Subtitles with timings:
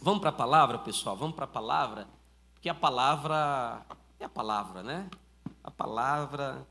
[0.00, 1.16] Vamos para a palavra, pessoal?
[1.16, 2.06] Vamos para a palavra?
[2.54, 3.84] Porque a palavra
[4.20, 5.10] é a palavra, né?
[5.62, 6.64] A palavra,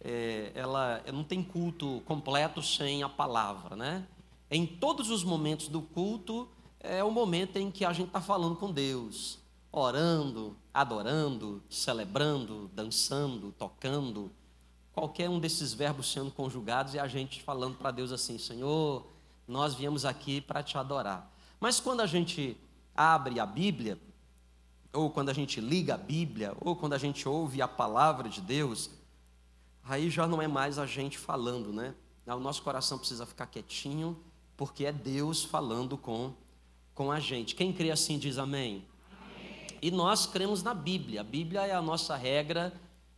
[0.00, 4.06] é, ela não tem culto completo sem a palavra, né?
[4.50, 6.48] Em todos os momentos do culto,
[6.80, 9.38] é o momento em que a gente está falando com Deus,
[9.70, 14.32] orando, adorando, celebrando, dançando, tocando,
[14.94, 19.06] qualquer um desses verbos sendo conjugados e a gente falando para Deus assim: Senhor,
[19.46, 21.30] nós viemos aqui para te adorar.
[21.60, 22.56] Mas quando a gente
[23.00, 23.98] abre a Bíblia,
[24.92, 28.42] ou quando a gente liga a Bíblia, ou quando a gente ouve a palavra de
[28.42, 28.90] Deus,
[29.82, 31.94] aí já não é mais a gente falando, né?
[32.26, 34.16] O nosso coração precisa ficar quietinho,
[34.56, 36.34] porque é Deus falando com,
[36.94, 37.54] com a gente.
[37.54, 38.84] Quem crê assim diz amém.
[39.10, 39.66] amém.
[39.80, 41.22] E nós cremos na Bíblia.
[41.22, 42.72] A Bíblia é a nossa regra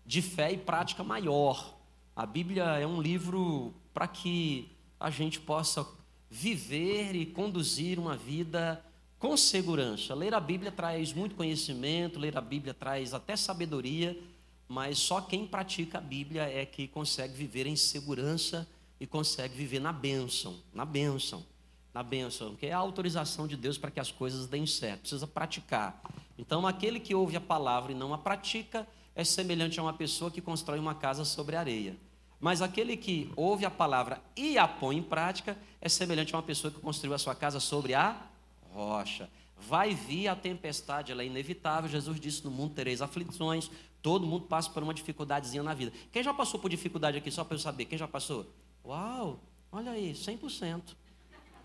[0.07, 1.75] de fé e prática maior.
[2.15, 5.87] A Bíblia é um livro para que a gente possa
[6.31, 8.83] viver e conduzir uma vida
[9.23, 10.17] com segurança.
[10.17, 14.21] Ler a Bíblia traz muito conhecimento, ler a Bíblia traz até sabedoria,
[14.67, 19.79] mas só quem pratica a Bíblia é que consegue viver em segurança e consegue viver
[19.79, 21.47] na bênção, na bênção,
[21.95, 25.27] na bênção, que é a autorização de Deus para que as coisas deem certo, precisa
[25.29, 26.03] praticar.
[26.37, 30.33] Então, aquele que ouve a palavra e não a pratica é semelhante a uma pessoa
[30.33, 31.97] que constrói uma casa sobre areia.
[32.41, 36.43] Mas aquele que ouve a palavra e a põe em prática é semelhante a uma
[36.43, 38.32] pessoa que construiu a sua casa sobre a
[38.73, 39.29] rocha.
[39.57, 41.89] Vai vir a tempestade, ela é inevitável.
[41.89, 43.71] Jesus disse: No mundo tereis aflições.
[44.03, 45.93] Todo mundo passa por uma dificuldadezinha na vida.
[46.11, 47.85] Quem já passou por dificuldade aqui, só para eu saber?
[47.85, 48.53] Quem já passou?
[48.85, 49.39] Uau,
[49.71, 50.83] olha aí, 100%.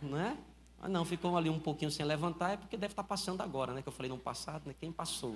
[0.03, 0.37] Não é?
[0.79, 3.81] Ah, não, ficou ali um pouquinho sem levantar, é porque deve estar passando agora, né?
[3.81, 4.75] Que eu falei no passado, né?
[4.79, 5.35] Quem passou?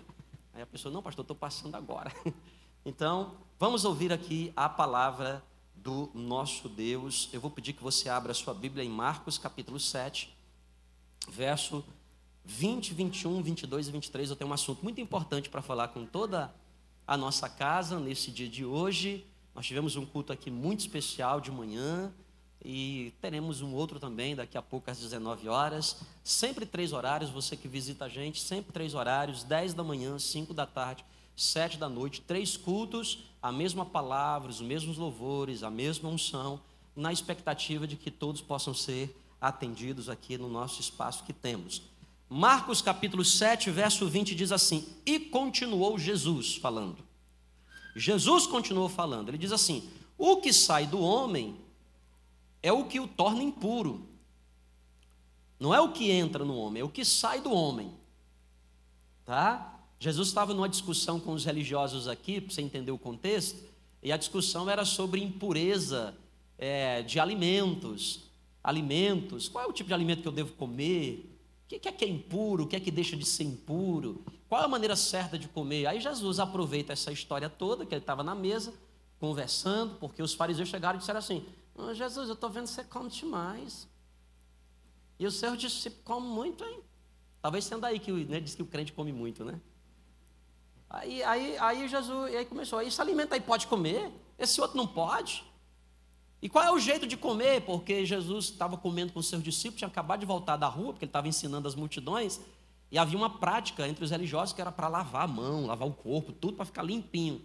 [0.54, 2.12] Aí a pessoa, não, pastor, estou passando agora.
[2.84, 5.44] Então, vamos ouvir aqui a palavra
[5.76, 7.30] do nosso Deus.
[7.32, 10.36] Eu vou pedir que você abra a sua Bíblia em Marcos, capítulo 7
[11.32, 11.84] verso
[12.44, 16.54] 20, 21, 22 e 23, eu tenho um assunto muito importante para falar com toda
[17.08, 19.26] a nossa casa nesse dia de hoje.
[19.56, 22.12] Nós tivemos um culto aqui muito especial de manhã
[22.64, 26.02] e teremos um outro também daqui a pouco às 19 horas.
[26.24, 30.54] Sempre três horários, você que visita a gente, sempre três horários: 10 da manhã, 5
[30.54, 31.06] da tarde,
[31.36, 36.60] 7 da noite, três cultos, a mesma palavra, os mesmos louvores, a mesma unção,
[36.96, 41.82] na expectativa de que todos possam ser atendidos aqui no nosso espaço que temos.
[42.30, 47.04] Marcos capítulo 7, verso 20 diz assim: E continuou Jesus falando.
[47.96, 49.30] Jesus continuou falando.
[49.30, 51.58] Ele diz assim: O que sai do homem
[52.62, 54.08] é o que o torna impuro.
[55.60, 57.92] Não é o que entra no homem, é o que sai do homem.
[59.26, 59.80] Tá?
[60.00, 63.62] Jesus estava numa discussão com os religiosos aqui, para você entender o contexto,
[64.02, 66.16] e a discussão era sobre impureza
[66.58, 68.31] é, de alimentos
[68.64, 72.06] alimentos, qual é o tipo de alimento que eu devo comer, o que é que
[72.06, 75.38] é impuro, o que é que deixa de ser impuro, qual é a maneira certa
[75.38, 75.88] de comer.
[75.88, 78.74] Aí Jesus aproveita essa história toda, que ele estava na mesa,
[79.20, 81.46] conversando, porque os fariseus chegaram e disseram assim:
[81.76, 83.88] oh, Jesus, eu estou vendo que você come demais.
[85.22, 86.82] E o Senhor disse: Você come muito, hein?
[87.42, 89.62] Talvez sendo aí que né, diz que o crente come muito, né?
[90.90, 95.44] Aí, aí, aí Jesus, aí começou: Esse alimento aí pode comer, esse outro não pode.
[96.42, 97.62] E qual é o jeito de comer?
[97.62, 101.10] Porque Jesus estava comendo com seus discípulos, tinha acabado de voltar da rua, porque ele
[101.10, 102.42] estava ensinando as multidões,
[102.92, 105.94] e havia uma prática entre os religiosos que era para lavar a mão, lavar o
[105.94, 107.42] corpo, tudo para ficar limpinho.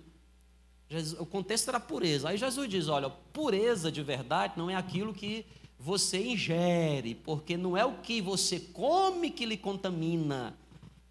[0.89, 2.31] Jesus, o contexto era pureza.
[2.31, 5.45] Aí Jesus diz: olha, pureza de verdade não é aquilo que
[5.79, 10.57] você ingere, porque não é o que você come que lhe contamina,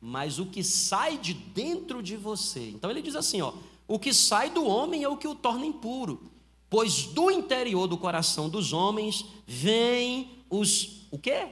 [0.01, 2.69] mas o que sai de dentro de você.
[2.69, 3.53] Então ele diz assim: ó,
[3.87, 6.34] o que sai do homem é o que o torna impuro
[6.75, 11.47] pois do interior do coração dos homens vêm os o quê?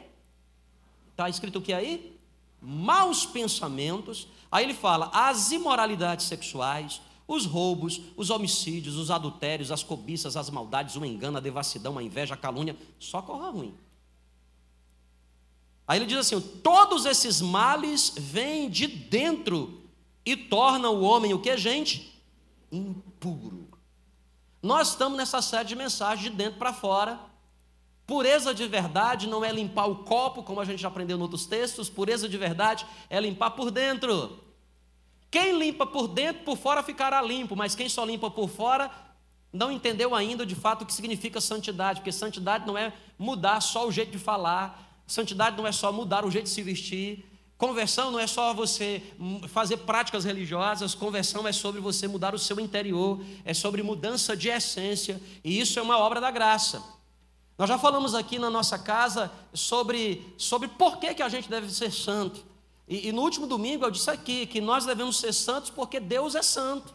[1.11, 2.19] Está escrito o que aí?
[2.59, 4.27] Maus pensamentos.
[4.51, 10.49] Aí ele fala as imoralidades sexuais, os roubos, os homicídios, os adultérios, as cobiças, as
[10.49, 13.73] maldades, o engano, a devassidão, a inveja, a calúnia, só corra ruim.
[15.87, 19.83] Aí ele diz assim: todos esses males vêm de dentro
[20.25, 22.13] e tornam o homem o que, gente?
[22.69, 23.62] Impuro.
[24.63, 27.19] Nós estamos nessa série de mensagens de dentro para fora.
[28.07, 31.45] Pureza de verdade não é limpar o copo, como a gente já aprendeu em outros
[31.45, 34.39] textos, pureza de verdade é limpar por dentro.
[35.29, 38.89] Quem limpa por dentro, por fora ficará limpo, mas quem só limpa por fora
[39.51, 43.85] não entendeu ainda de fato o que significa santidade, porque santidade não é mudar só
[43.85, 47.25] o jeito de falar, santidade não é só mudar o jeito de se vestir,
[47.57, 49.01] Conversão não é só você
[49.47, 54.49] fazer práticas religiosas, conversão é sobre você mudar o seu interior, é sobre mudança de
[54.49, 56.83] essência, e isso é uma obra da graça.
[57.57, 61.71] Nós já falamos aqui na nossa casa sobre, sobre por que, que a gente deve
[61.71, 62.43] ser santo.
[62.87, 66.35] E, e no último domingo eu disse aqui que nós devemos ser santos porque Deus
[66.35, 66.93] é santo.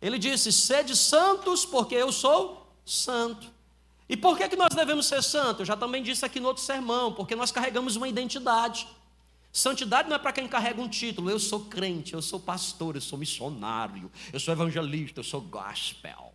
[0.00, 3.50] Ele disse: sede santos, porque eu sou santo.
[4.08, 5.60] E por que, que nós devemos ser santos?
[5.60, 8.88] Eu já também disse aqui no outro sermão, porque nós carregamos uma identidade.
[9.58, 11.28] Santidade não é para quem carrega um título.
[11.28, 16.32] Eu sou crente, eu sou pastor, eu sou missionário, eu sou evangelista, eu sou gospel.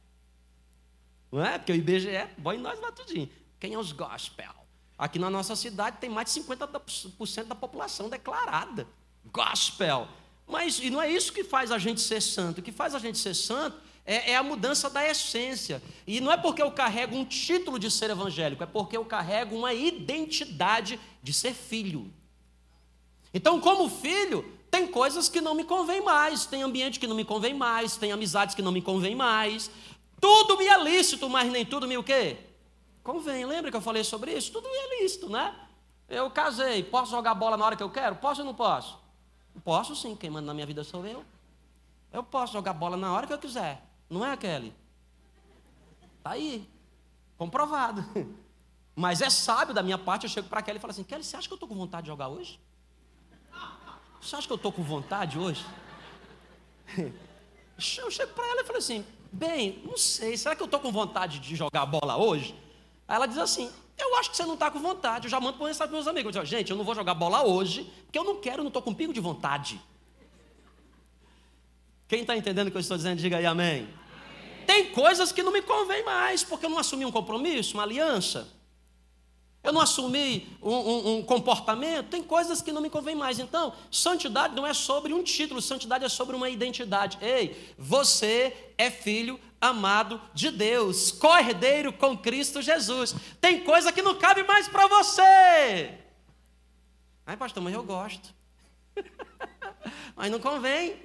[1.31, 1.57] Não é?
[1.57, 3.29] Porque o IBGE põe nós lá tudinho.
[3.61, 4.53] Quem é os gospel?
[4.97, 8.85] Aqui na nossa cidade tem mais de 50% da população declarada.
[9.31, 10.05] Gospel.
[10.45, 12.59] Mas e não é isso que faz a gente ser santo.
[12.59, 15.81] O que faz a gente ser santo é, é, a mudança da essência.
[16.05, 19.55] E não é porque eu carrego um título de ser evangélico, é porque eu carrego
[19.55, 22.13] uma identidade de ser filho.
[23.33, 27.25] Então, como filho, tem coisas que não me convém mais, tem ambiente que não me
[27.25, 29.71] convém mais, tem amizades que não me convém mais.
[30.19, 32.37] Tudo me é lícito, mas nem tudo me o quê?
[33.03, 33.45] Convém.
[33.45, 34.51] Lembra que eu falei sobre isso?
[34.51, 35.53] Tudo me é lícito, né?
[36.07, 38.15] Eu casei, posso jogar bola na hora que eu quero?
[38.15, 38.97] Posso ou não posso?
[39.63, 41.23] Posso sim, quem manda na minha vida sou eu.
[42.11, 43.83] Eu posso jogar bola na hora que eu quiser.
[44.09, 44.73] Não é, Kelly?
[46.17, 46.67] Está aí.
[47.37, 48.03] Comprovado.
[48.95, 51.35] Mas é sábio da minha parte, eu chego para Kelly e falo assim, Kelly, você
[51.35, 52.59] acha que eu estou com vontade de jogar hoje?
[54.23, 55.65] Você acha que eu estou com vontade hoje?
[57.97, 60.91] Eu chego para ela e falo assim, bem, não sei, será que eu estou com
[60.91, 62.55] vontade de jogar bola hoje?
[63.07, 65.25] Aí ela diz assim, eu acho que você não está com vontade.
[65.25, 66.35] Eu já mando para mensagem para meus amigos.
[66.35, 68.81] Eu digo, gente, eu não vou jogar bola hoje, porque eu não quero, não estou
[68.81, 69.81] com pingo de vontade.
[72.07, 73.89] Quem está entendendo o que eu estou dizendo, diga aí amém.
[74.67, 78.47] Tem coisas que não me convém mais, porque eu não assumi um compromisso, uma aliança.
[79.63, 83.39] Eu não assumi um, um, um, comportamento, tem coisas que não me convém mais.
[83.39, 87.17] Então, santidade não é sobre um título, santidade é sobre uma identidade.
[87.21, 93.15] Ei, você é filho amado de Deus, cordeiro com Cristo Jesus.
[93.39, 95.97] Tem coisa que não cabe mais para você.
[97.25, 98.33] Ai, pastor, mas eu gosto.
[100.13, 100.97] mas não convém.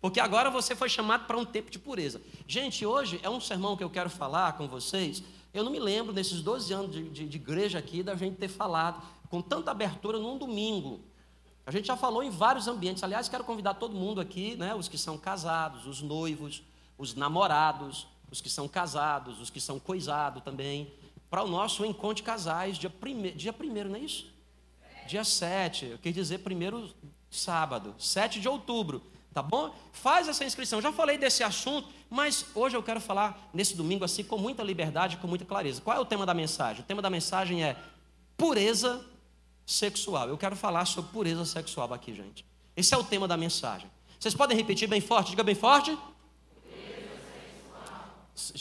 [0.00, 2.22] Porque agora você foi chamado para um tempo de pureza.
[2.46, 5.22] Gente, hoje é um sermão que eu quero falar com vocês.
[5.52, 8.48] Eu não me lembro, nesses 12 anos de, de, de igreja aqui, da gente ter
[8.48, 11.00] falado com tanta abertura num domingo.
[11.66, 13.02] A gente já falou em vários ambientes.
[13.02, 16.62] Aliás, quero convidar todo mundo aqui, né, os que são casados, os noivos,
[16.96, 20.92] os namorados, os que são casados, os que são coisados também,
[21.30, 24.32] para o nosso encontro de casais, dia 1 dia primeiro, não é isso?
[25.06, 26.90] Dia 7, eu quis dizer primeiro
[27.30, 29.02] sábado, 7 de outubro
[29.32, 29.74] tá bom?
[29.92, 30.80] Faz essa inscrição.
[30.80, 35.16] Já falei desse assunto, mas hoje eu quero falar nesse domingo assim com muita liberdade,
[35.18, 35.80] com muita clareza.
[35.80, 36.82] Qual é o tema da mensagem?
[36.82, 37.76] O tema da mensagem é
[38.36, 39.04] pureza
[39.66, 40.28] sexual.
[40.28, 42.44] Eu quero falar sobre pureza sexual aqui, gente.
[42.76, 43.90] Esse é o tema da mensagem.
[44.18, 45.30] Vocês podem repetir bem forte?
[45.30, 45.96] Diga bem forte.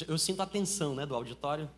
[0.08, 1.70] Eu sinto a tensão, né, do auditório.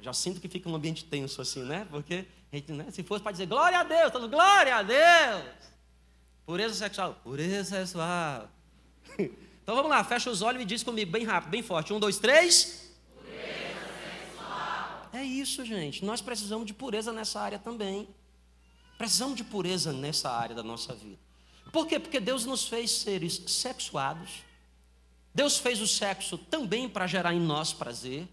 [0.00, 1.86] Já sinto que fica um ambiente tenso assim, né?
[1.90, 2.26] Porque
[2.68, 5.73] né, se fosse para dizer glória a Deus, todo glória a Deus.
[6.46, 7.20] Pureza sexual.
[7.22, 8.48] Pureza sexual.
[9.64, 11.90] Então vamos lá, fecha os olhos e diz comigo bem rápido, bem forte.
[11.90, 12.92] Um, dois, três.
[13.14, 13.40] Pureza
[14.26, 15.08] sexual.
[15.10, 16.04] É isso, gente.
[16.04, 18.06] Nós precisamos de pureza nessa área também.
[18.98, 21.18] Precisamos de pureza nessa área da nossa vida.
[21.72, 21.98] Por quê?
[21.98, 24.42] Porque Deus nos fez seres sexuados.
[25.34, 28.28] Deus fez o sexo também para gerar em nós prazer.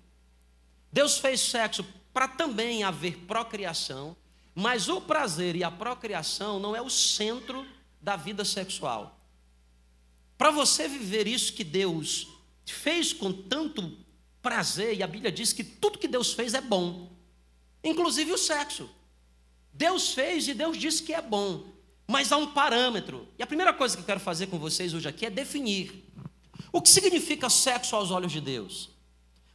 [0.92, 4.18] Deus fez sexo para também haver procriação.
[4.54, 7.66] Mas o prazer e a procriação não é o centro
[8.02, 9.20] da vida sexual.
[10.38, 12.28] Para você viver isso que Deus
[12.66, 13.98] fez com tanto
[14.42, 17.12] prazer, e a Bíblia diz que tudo que Deus fez é bom,
[17.84, 18.90] inclusive o sexo.
[19.74, 21.66] Deus fez e Deus disse que é bom,
[22.08, 23.28] mas há um parâmetro.
[23.38, 26.04] E a primeira coisa que eu quero fazer com vocês hoje aqui é definir
[26.72, 28.90] o que significa sexo aos olhos de Deus.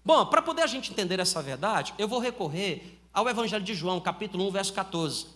[0.05, 4.01] Bom, para poder a gente entender essa verdade, eu vou recorrer ao Evangelho de João,
[4.01, 5.27] capítulo 1, verso 14.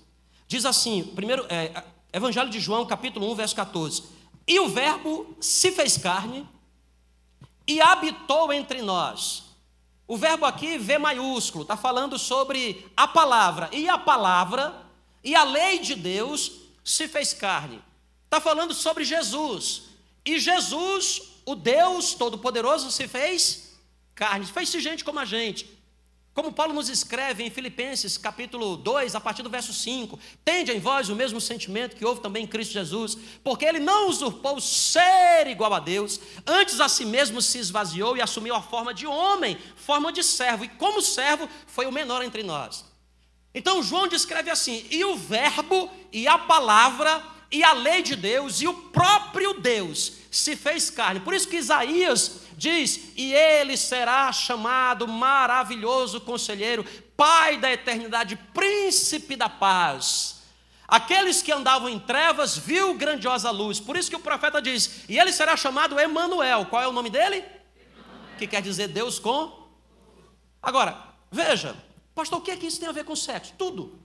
[0.47, 4.03] Diz assim, primeiro, é, Evangelho de João, capítulo 1, verso 14.
[4.47, 6.49] E o Verbo se fez carne
[7.67, 9.45] e habitou entre nós.
[10.09, 13.71] O verbo aqui, V maiúsculo, está falando sobre a palavra.
[13.73, 14.75] E a palavra
[15.23, 16.51] e a lei de Deus
[16.83, 17.81] se fez carne.
[18.25, 19.83] Está falando sobre Jesus.
[20.25, 23.79] E Jesus, o Deus Todo-Poderoso, se fez
[24.13, 24.47] carne.
[24.47, 25.80] Fez-se gente como a gente.
[26.33, 30.79] Como Paulo nos escreve em Filipenses capítulo 2, a partir do verso 5: Tende em
[30.79, 35.49] vós o mesmo sentimento que houve também em Cristo Jesus, porque ele não usurpou ser
[35.49, 39.59] igual a Deus, antes a si mesmo se esvaziou e assumiu a forma de homem,
[39.75, 42.85] forma de servo, e como servo foi o menor entre nós.
[43.53, 48.63] Então João descreve assim: e o Verbo, e a palavra, e a lei de Deus,
[48.63, 51.19] e o próprio Deus se fez carne.
[51.19, 56.85] Por isso que Isaías diz: E ele será chamado maravilhoso conselheiro,
[57.17, 60.41] Pai da eternidade, príncipe da paz.
[60.89, 63.79] Aqueles que andavam em trevas viu grandiosa luz.
[63.79, 66.67] Por isso que o profeta diz: E ele será chamado Emanuel.
[66.67, 67.37] Qual é o nome dele?
[67.37, 68.37] Emanuel.
[68.39, 69.69] Que quer dizer Deus com.
[70.63, 70.97] Agora,
[71.31, 71.77] veja,
[72.15, 73.55] pastor, o que é que isso tem a ver com sexo?
[73.59, 73.99] Tudo.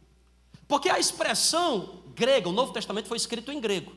[0.68, 3.96] Porque a expressão grega, o Novo Testamento foi escrito em grego.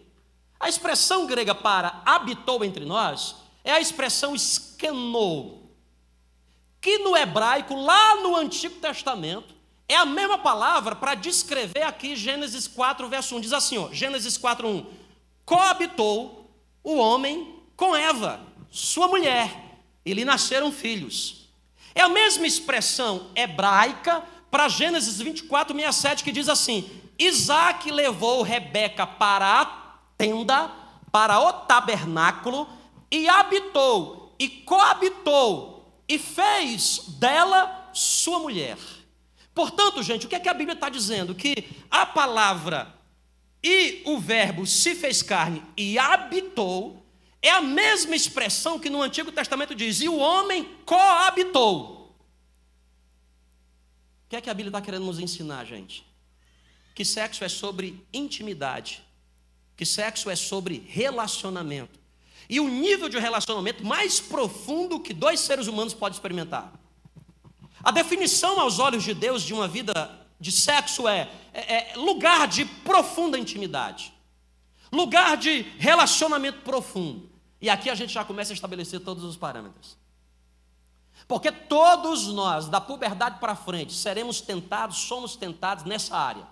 [0.61, 5.71] A expressão grega para habitou entre nós é a expressão escanou,
[6.81, 9.55] que no hebraico, lá no Antigo Testamento,
[9.87, 13.41] é a mesma palavra para descrever aqui Gênesis 4, verso 1.
[13.41, 14.87] Diz assim, ó, Gênesis 4, 1.
[15.45, 16.51] Coabitou
[16.83, 21.51] o homem com Eva, sua mulher, e lhe nasceram filhos.
[21.95, 29.07] É a mesma expressão hebraica para Gênesis 24, 67, que diz assim: Isaac levou Rebeca
[29.07, 29.67] para a
[30.17, 30.71] tenda,
[31.13, 32.78] para o tabernáculo,
[33.11, 38.79] e habitou, e coabitou, e fez dela sua mulher.
[39.55, 41.35] Portanto, gente, o que é que a Bíblia está dizendo?
[41.35, 42.95] Que a palavra
[43.63, 47.05] e o verbo se fez carne e habitou
[47.41, 52.17] é a mesma expressão que no Antigo Testamento diz, e o homem coabitou.
[54.27, 56.05] O que é que a Bíblia está querendo nos ensinar, gente?
[56.95, 59.03] Que sexo é sobre intimidade,
[59.77, 61.98] que sexo é sobre relacionamento.
[62.49, 66.73] E o nível de relacionamento mais profundo que dois seres humanos podem experimentar.
[67.83, 72.49] A definição aos olhos de Deus de uma vida de sexo é, é, é lugar
[72.49, 74.13] de profunda intimidade,
[74.91, 77.31] lugar de relacionamento profundo.
[77.61, 79.97] E aqui a gente já começa a estabelecer todos os parâmetros.
[81.27, 86.47] Porque todos nós, da puberdade para frente, seremos tentados, somos tentados nessa área.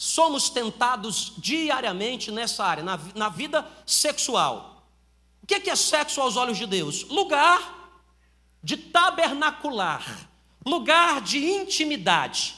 [0.00, 4.86] Somos tentados diariamente nessa área, na, na vida sexual.
[5.42, 7.02] O que é, que é sexo aos olhos de Deus?
[7.08, 7.90] Lugar
[8.62, 10.30] de tabernacular,
[10.64, 12.54] lugar de intimidade.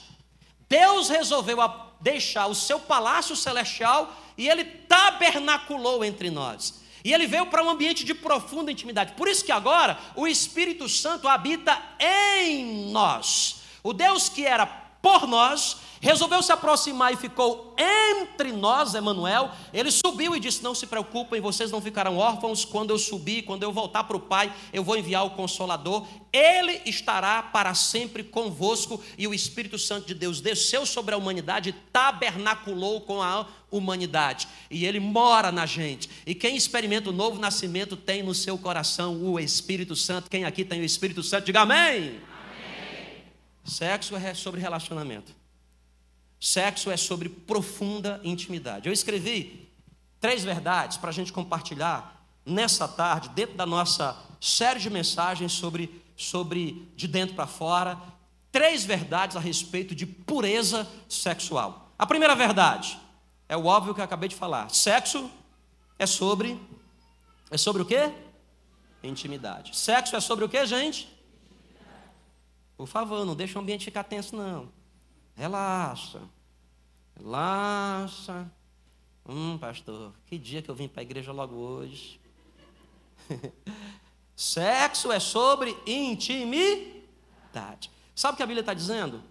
[0.69, 1.59] Deus resolveu
[1.99, 6.83] deixar o seu palácio celestial e ele tabernaculou entre nós.
[7.03, 9.15] E ele veio para um ambiente de profunda intimidade.
[9.15, 13.63] Por isso que agora o Espírito Santo habita em nós.
[13.83, 19.51] O Deus que era por nós resolveu se aproximar e ficou entre nós, Emanuel.
[19.73, 22.65] Ele subiu e disse: Não se preocupem, vocês não ficarão órfãos.
[22.65, 26.07] Quando eu subir, quando eu voltar para o Pai, eu vou enviar o Consolador.
[26.33, 29.03] Ele estará para sempre convosco.
[29.19, 34.49] E o Espírito Santo de Deus desceu sobre a humanidade tabernaculou com a humanidade.
[34.71, 36.09] E ele mora na gente.
[36.27, 40.31] E quem experimenta o novo nascimento tem no seu coração o Espírito Santo.
[40.31, 41.79] Quem aqui tem o Espírito Santo, diga amém.
[41.79, 42.21] amém.
[43.65, 45.40] Sexo é sobre relacionamento.
[46.41, 48.89] Sexo é sobre profunda intimidade.
[48.89, 49.71] Eu escrevi
[50.19, 56.03] três verdades para a gente compartilhar nessa tarde, dentro da nossa série de mensagens sobre,
[56.17, 58.01] sobre de dentro para fora,
[58.51, 61.93] três verdades a respeito de pureza sexual.
[61.99, 62.99] A primeira verdade
[63.47, 64.71] é o óbvio que eu acabei de falar.
[64.71, 65.31] Sexo
[65.99, 66.59] é sobre
[67.51, 68.13] é sobre o quê?
[69.03, 69.77] Intimidade.
[69.77, 71.09] Sexo é sobre o quê, gente?
[72.77, 74.80] Por favor, não deixa o ambiente ficar tenso não.
[75.41, 76.21] Relaxa.
[77.17, 78.53] Relaxa.
[79.27, 82.21] Hum, pastor, que dia que eu vim para a igreja logo hoje.
[84.37, 87.91] Sexo é sobre intimidade.
[88.15, 89.23] Sabe o que a Bíblia está dizendo?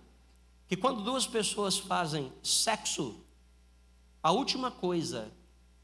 [0.67, 3.23] Que quando duas pessoas fazem sexo,
[4.23, 5.31] a última coisa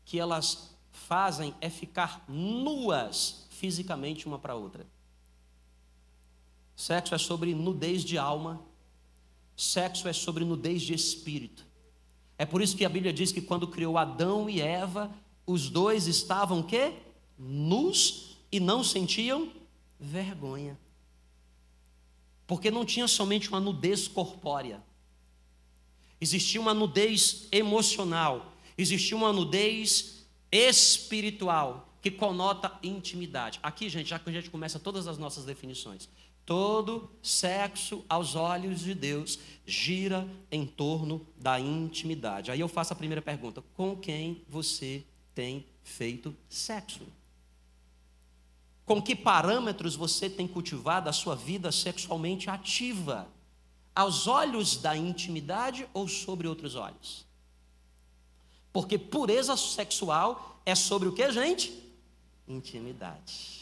[0.06, 4.88] que elas fazem é ficar nuas fisicamente uma para outra.
[6.76, 8.66] Sexo é sobre nudez de alma
[9.56, 11.66] Sexo é sobre nudez de espírito.
[12.38, 15.14] É por isso que a Bíblia diz que quando criou Adão e Eva,
[15.46, 16.94] os dois estavam quê?
[17.38, 19.52] Nus e não sentiam
[20.00, 20.78] vergonha.
[22.46, 24.84] Porque não tinha somente uma nudez corpórea.
[26.20, 33.60] Existia uma nudez emocional, existia uma nudez espiritual que conota intimidade.
[33.64, 36.08] Aqui, gente, já que a gente começa todas as nossas definições.
[36.46, 42.52] Todo sexo aos olhos de Deus gira em torno da intimidade.
[42.52, 47.02] Aí eu faço a primeira pergunta: com quem você tem feito sexo?
[48.86, 53.28] Com que parâmetros você tem cultivado a sua vida sexualmente ativa?
[53.96, 57.26] Aos olhos da intimidade ou sobre outros olhos?
[58.72, 61.74] Porque pureza sexual é sobre o que, gente?
[62.48, 63.55] Intimidade.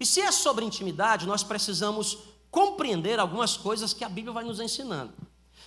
[0.00, 2.18] E se é sobre intimidade, nós precisamos
[2.50, 5.12] compreender algumas coisas que a Bíblia vai nos ensinando.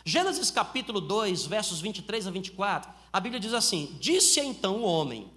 [0.04, 5.32] Gênesis capítulo 2, versos 23 a 24, a Bíblia diz assim: Disse então o homem: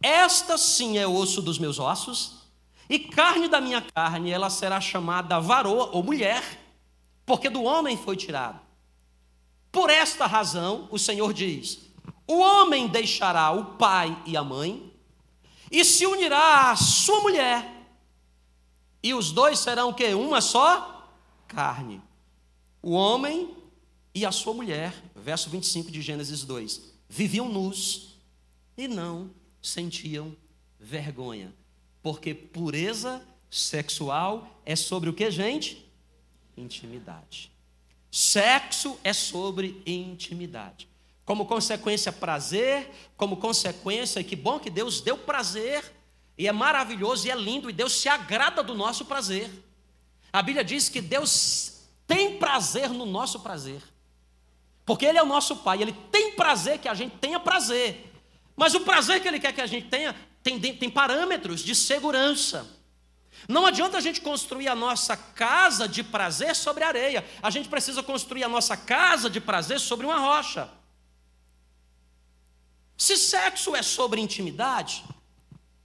[0.00, 2.46] Esta sim é osso dos meus ossos
[2.88, 6.42] E carne da minha carne, ela será chamada varoa ou mulher,
[7.26, 8.60] porque do homem foi tirado.
[9.70, 11.80] Por esta razão, o Senhor diz:
[12.26, 14.90] o homem deixará o pai e a mãe,
[15.70, 17.71] e se unirá à sua mulher,
[19.02, 20.14] e os dois serão o quê?
[20.14, 21.10] Uma só
[21.48, 22.00] carne.
[22.80, 23.54] O homem
[24.14, 28.16] e a sua mulher, verso 25 de Gênesis 2, viviam nus
[28.76, 29.30] e não
[29.60, 30.36] sentiam
[30.78, 31.54] vergonha,
[32.02, 35.86] porque pureza sexual é sobre o que, gente?
[36.56, 37.50] Intimidade.
[38.10, 40.88] Sexo é sobre intimidade.
[41.24, 45.84] Como consequência, prazer, como consequência, que bom que Deus deu prazer,
[46.42, 49.48] e é maravilhoso e é lindo, e Deus se agrada do nosso prazer.
[50.32, 53.80] A Bíblia diz que Deus tem prazer no nosso prazer,
[54.84, 58.12] porque Ele é o nosso Pai, Ele tem prazer que a gente tenha prazer,
[58.56, 62.68] mas o prazer que Ele quer que a gente tenha tem, tem parâmetros de segurança.
[63.46, 67.24] Não adianta a gente construir a nossa casa de prazer sobre areia.
[67.40, 70.68] A gente precisa construir a nossa casa de prazer sobre uma rocha.
[72.96, 75.04] Se sexo é sobre intimidade,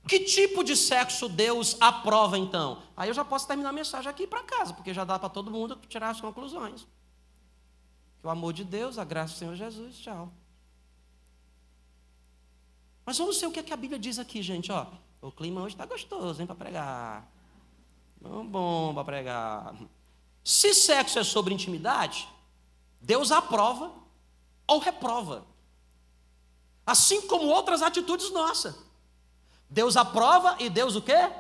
[0.08, 2.82] que tipo de sexo Deus aprova então?
[2.96, 5.52] Aí eu já posso terminar a mensagem aqui para casa, porque já dá para todo
[5.52, 6.88] mundo tirar as conclusões.
[8.22, 10.32] Que o amor de Deus, a graça do Senhor Jesus, tchau.
[13.06, 14.72] Mas vamos ver o que, é que a Bíblia diz aqui, gente.
[14.72, 14.86] Ó,
[15.22, 17.32] o clima hoje está gostoso, hein, para pregar.
[18.22, 19.76] Não bom para pregar.
[20.44, 22.28] Se sexo é sobre intimidade,
[23.02, 23.92] Deus aprova
[24.66, 25.46] ou reprova.
[26.86, 28.87] Assim como outras atitudes nossas.
[29.70, 31.32] Deus aprova e Deus o quê?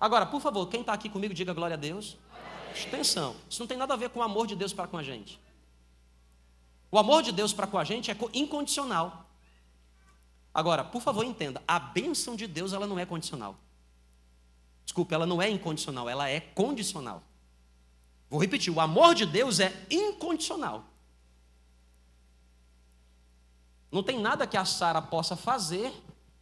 [0.00, 2.16] Agora, por favor, quem está aqui comigo, diga glória a Deus.
[2.86, 5.02] Atenção, isso não tem nada a ver com o amor de Deus para com a
[5.02, 5.40] gente.
[6.90, 9.26] O amor de Deus para com a gente é incondicional.
[10.54, 13.56] Agora, por favor, entenda, a bênção de Deus ela não é condicional.
[14.84, 17.22] Desculpa, ela não é incondicional, ela é condicional.
[18.30, 20.84] Vou repetir: o amor de Deus é incondicional.
[23.90, 25.92] Não tem nada que a Sara possa fazer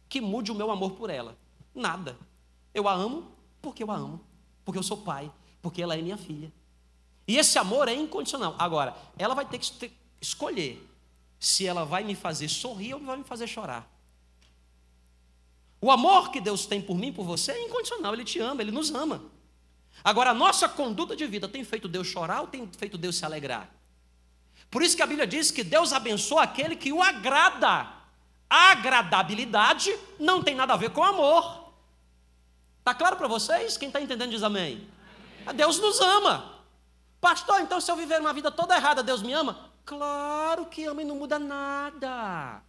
[0.09, 1.37] que mude o meu amor por ela.
[1.73, 2.17] Nada.
[2.73, 4.21] Eu a amo porque eu a amo,
[4.63, 6.51] porque eu sou pai, porque ela é minha filha.
[7.27, 8.55] E esse amor é incondicional.
[8.57, 9.91] Agora, ela vai ter que
[10.21, 10.81] escolher
[11.39, 13.91] se ela vai me fazer sorrir ou vai me fazer chorar.
[15.79, 18.13] O amor que Deus tem por mim, por você, é incondicional.
[18.13, 19.23] Ele te ama, ele nos ama.
[20.03, 23.25] Agora, a nossa conduta de vida tem feito Deus chorar ou tem feito Deus se
[23.25, 23.69] alegrar?
[24.71, 27.96] Por isso que a Bíblia diz que Deus abençoa aquele que o agrada.
[28.49, 31.73] Agradabilidade não tem nada a ver com amor.
[32.79, 33.77] Está claro para vocês?
[33.77, 34.87] Quem está entendendo diz amém.
[35.45, 35.55] amém.
[35.55, 36.57] Deus nos ama.
[37.19, 39.69] Pastor, então se eu viver uma vida toda errada, Deus me ama?
[39.85, 42.61] Claro que ama e não muda nada.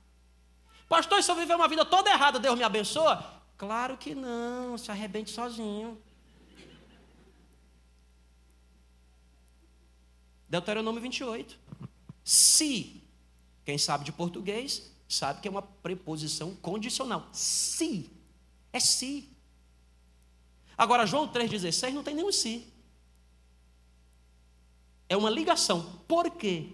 [0.89, 3.25] Pastor, se eu viver uma vida toda errada, Deus me abençoa?
[3.57, 6.01] Claro que não, se arrebente sozinho.
[10.49, 11.59] Deuteronômio 28.
[12.25, 13.03] Se,
[13.65, 17.29] quem sabe de português, sabe que é uma preposição condicional.
[17.33, 18.11] Se.
[18.73, 19.29] É se.
[20.77, 22.67] Agora, João 3,16 não tem nenhum se.
[25.09, 26.01] É uma ligação.
[26.07, 26.73] Por quê?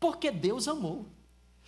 [0.00, 1.06] Porque Deus amou.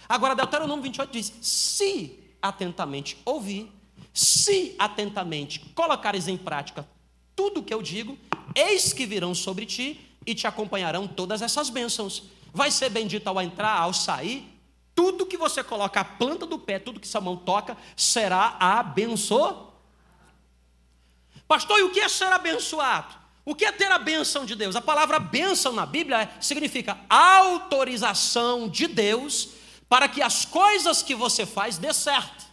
[0.09, 3.71] Agora, Deuteronômio 28 diz: se atentamente ouvir,
[4.13, 6.89] se atentamente colocares em prática
[7.37, 8.19] tudo o que eu digo,
[8.55, 12.25] eis que virão sobre ti e te acompanharão todas essas bênçãos.
[12.53, 14.58] Vai ser bendito ao entrar, ao sair.
[14.99, 19.69] Tudo que você coloca a planta do pé, tudo que sua mão toca, será abençoado.
[21.47, 23.15] Pastor, e o que é ser abençoado?
[23.45, 24.75] O que é ter a benção de Deus?
[24.75, 29.51] A palavra bênção na Bíblia significa autorização de Deus
[29.89, 32.47] para que as coisas que você faz dê certo.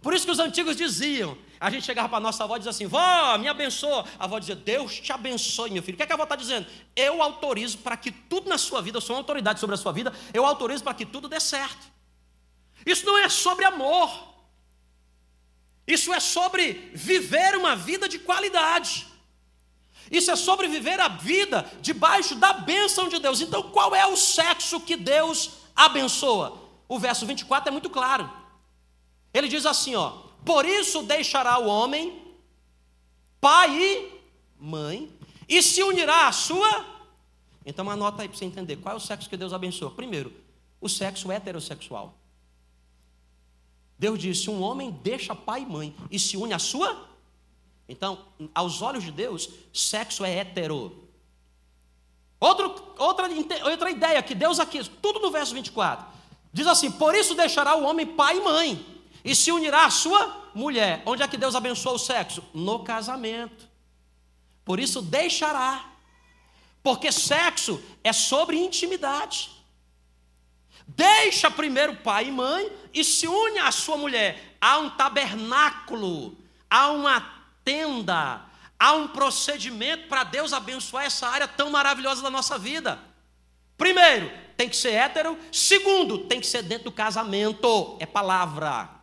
[0.00, 2.86] Por isso que os antigos diziam, a gente chegava para nossa avó e dizia assim,
[2.86, 4.04] vó, me abençoa.
[4.18, 5.94] A avó dizia, Deus te abençoe, meu filho.
[5.94, 6.66] O que, é que a avó está dizendo?
[6.94, 9.92] Eu autorizo para que tudo na sua vida, eu sou uma autoridade sobre a sua
[9.92, 11.86] vida, eu autorizo para que tudo dê certo.
[12.84, 14.10] Isso não é sobre amor.
[15.86, 19.06] Isso é sobre viver uma vida de qualidade.
[20.10, 23.40] Isso é sobre viver a vida debaixo da bênção de Deus.
[23.40, 26.60] Então, qual é o sexo que Deus abençoa?
[26.88, 28.30] O verso 24 é muito claro.
[29.32, 32.22] Ele diz assim, ó: "Por isso deixará o homem
[33.38, 34.22] pai e
[34.58, 35.12] mãe
[35.46, 36.86] e se unirá à sua".
[37.66, 39.90] Então anota aí para você entender qual é o sexo que Deus abençoa.
[39.90, 40.32] Primeiro,
[40.80, 42.16] o sexo heterossexual.
[43.98, 47.08] Deus disse: um homem deixa pai e mãe e se une à sua.
[47.88, 48.18] Então,
[48.54, 51.06] aos olhos de Deus, sexo é hetero.
[52.38, 53.28] Outro, outra,
[53.70, 56.06] outra ideia que Deus aqui, tudo no verso 24,
[56.52, 58.86] diz assim: Por isso deixará o homem pai e mãe,
[59.26, 61.02] e se unirá à sua mulher.
[61.04, 62.44] Onde é que Deus abençoa o sexo?
[62.54, 63.68] No casamento.
[64.64, 65.84] Por isso deixará.
[66.80, 69.50] Porque sexo é sobre intimidade.
[70.86, 74.56] Deixa primeiro pai e mãe e se une à sua mulher.
[74.60, 76.38] Há um tabernáculo,
[76.70, 77.20] há uma
[77.64, 78.42] tenda,
[78.78, 83.00] há um procedimento para Deus abençoar essa área tão maravilhosa da nossa vida.
[83.76, 85.36] Primeiro, tem que ser hétero.
[85.50, 87.96] Segundo, tem que ser dentro do casamento.
[87.98, 88.95] É palavra.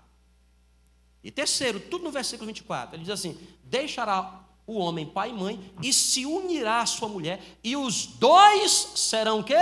[1.23, 2.95] E terceiro, tudo no versículo 24.
[2.95, 7.41] Ele diz assim: Deixará o homem pai e mãe e se unirá à sua mulher,
[7.63, 9.55] e os dois serão o quê?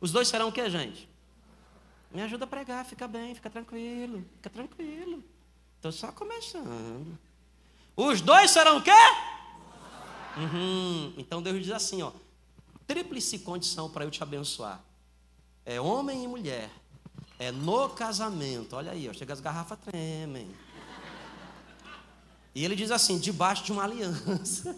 [0.00, 1.08] Os dois serão o quê, gente?
[2.10, 5.22] Me ajuda a pregar, fica bem, fica tranquilo, fica tranquilo.
[5.76, 7.18] Estou só começando.
[7.96, 8.90] Os dois serão o quê?
[10.36, 11.12] Uhum.
[11.18, 12.12] Então Deus diz assim, ó,
[12.86, 14.82] tríplice condição para eu te abençoar.
[15.66, 16.70] É homem e mulher.
[17.38, 18.74] É no casamento.
[18.74, 20.50] Olha aí, ó, chega as garrafas tremem.
[22.54, 24.74] E ele diz assim: debaixo de uma aliança.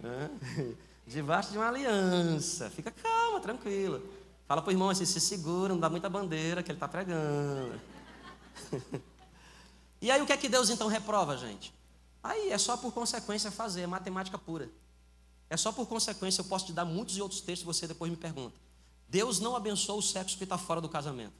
[1.06, 2.70] debaixo de uma aliança.
[2.70, 4.00] Fica calma, tranquilo.
[4.46, 7.80] Fala para o irmão assim: se segura, não dá muita bandeira que ele está pregando.
[10.00, 11.74] e aí o que é que Deus então reprova, gente?
[12.22, 14.70] Aí é só por consequência fazer, é matemática pura.
[15.48, 18.16] É só por consequência, eu posso te dar muitos e outros textos, você depois me
[18.16, 18.54] pergunta.
[19.10, 21.34] Deus não abençoa o sexo que está fora do casamento.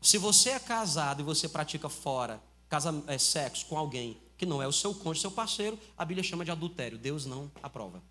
[0.00, 4.62] Se você é casado e você pratica fora casa, é, sexo com alguém que não
[4.62, 6.98] é o seu cônjuge, seu parceiro, a Bíblia chama de adultério.
[6.98, 8.02] Deus não aprova.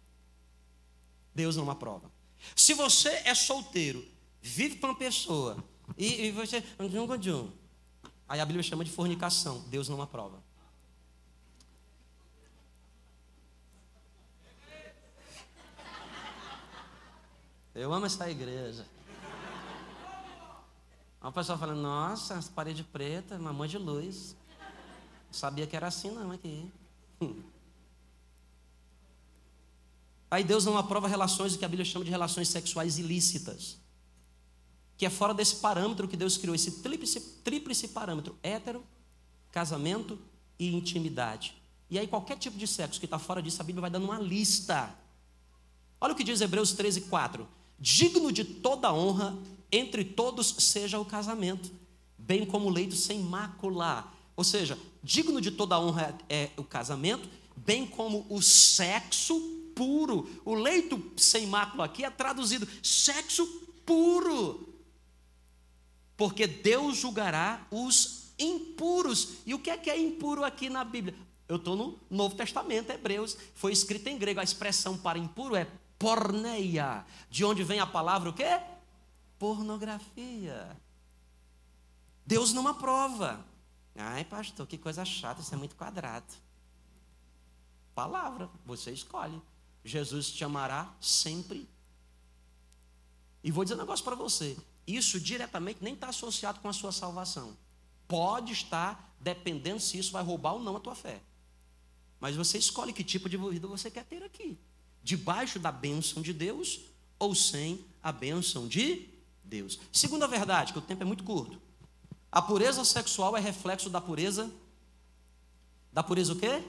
[1.35, 2.09] Deus não aprova.
[2.55, 4.03] Se você é solteiro,
[4.41, 5.63] vive com uma pessoa
[5.95, 6.63] e, e você.
[8.27, 9.63] Aí a Bíblia chama de fornicação.
[9.67, 10.41] Deus não aprova.
[17.75, 18.85] Eu amo essa igreja.
[21.19, 24.35] Uma pessoa falando, nossa, as paredes pretas, uma mãe de luz.
[25.27, 26.69] Não sabia que era assim não aqui.
[30.29, 33.77] Aí Deus não aprova relações, o que a Bíblia chama de relações sexuais ilícitas.
[34.97, 38.83] Que é fora desse parâmetro que Deus criou, esse tríplice, tríplice parâmetro: hétero,
[39.51, 40.19] casamento
[40.59, 41.55] e intimidade.
[41.89, 44.19] E aí, qualquer tipo de sexo que está fora disso, a Bíblia vai dando uma
[44.19, 44.93] lista.
[46.01, 47.47] Olha o que diz Hebreus 13, 4.
[47.79, 49.37] Digno de toda honra
[49.71, 51.71] entre todos seja o casamento,
[52.17, 54.11] bem como o leito sem mácula.
[54.35, 59.39] Ou seja, digno de toda honra é o casamento, bem como o sexo
[59.75, 60.29] puro.
[60.45, 63.45] O leito sem mácula aqui é traduzido sexo
[63.85, 64.69] puro.
[66.15, 69.29] Porque Deus julgará os impuros.
[69.45, 71.15] E o que é que é impuro aqui na Bíblia?
[71.47, 73.35] Eu estou no Novo Testamento, Hebreus.
[73.55, 74.39] Foi escrito em grego.
[74.39, 75.67] A expressão para impuro é
[76.03, 78.59] porneia, de onde vem a palavra o quê?
[79.39, 80.77] Pornografia.
[82.25, 83.45] Deus não aprova.
[83.95, 86.25] Ai, pastor, que coisa chata, isso é muito quadrado.
[87.95, 89.41] Palavra, você escolhe.
[89.85, 91.69] Jesus te amará sempre.
[93.41, 96.91] E vou dizer um negócio para você: isso diretamente nem está associado com a sua
[96.91, 97.55] salvação.
[98.09, 101.21] Pode estar dependendo se isso vai roubar ou não a tua fé.
[102.19, 104.59] Mas você escolhe que tipo de vida você quer ter aqui
[105.03, 106.81] debaixo da bênção de Deus
[107.19, 109.09] ou sem a bênção de
[109.43, 109.79] Deus.
[109.91, 111.61] Segunda verdade, que o tempo é muito curto.
[112.31, 114.51] A pureza sexual é reflexo da pureza.
[115.91, 116.63] Da pureza o quê?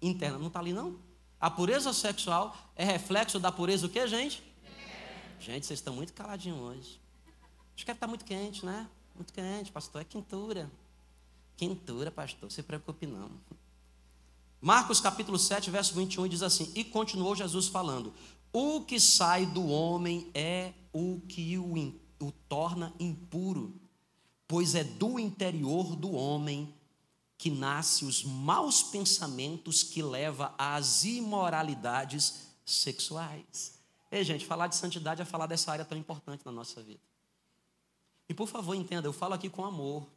[0.00, 0.38] Interna.
[0.38, 0.98] Não está ali não?
[1.38, 4.42] A pureza sexual é reflexo da pureza o quê, gente?
[5.38, 7.00] Gente, vocês estão muito caladinhos hoje.
[7.74, 8.88] Acho que está muito quente, né?
[9.14, 10.00] Muito quente, pastor.
[10.00, 10.70] É quintura.
[11.56, 12.50] Quintura, pastor.
[12.50, 13.30] Se preocupe não.
[14.60, 18.12] Marcos capítulo 7, verso 21 diz assim: E continuou Jesus falando:
[18.52, 21.74] O que sai do homem é o que o,
[22.20, 23.78] o torna impuro,
[24.48, 26.74] pois é do interior do homem
[27.38, 33.78] que nasce os maus pensamentos que leva às imoralidades sexuais.
[34.10, 37.00] Ei, gente, falar de santidade é falar dessa área tão importante na nossa vida.
[38.28, 40.08] E por favor, entenda, eu falo aqui com amor.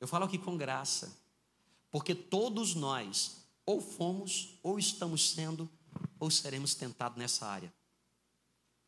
[0.00, 1.16] Eu falo aqui com graça.
[1.94, 5.70] Porque todos nós ou fomos, ou estamos sendo,
[6.18, 7.72] ou seremos tentados nessa área.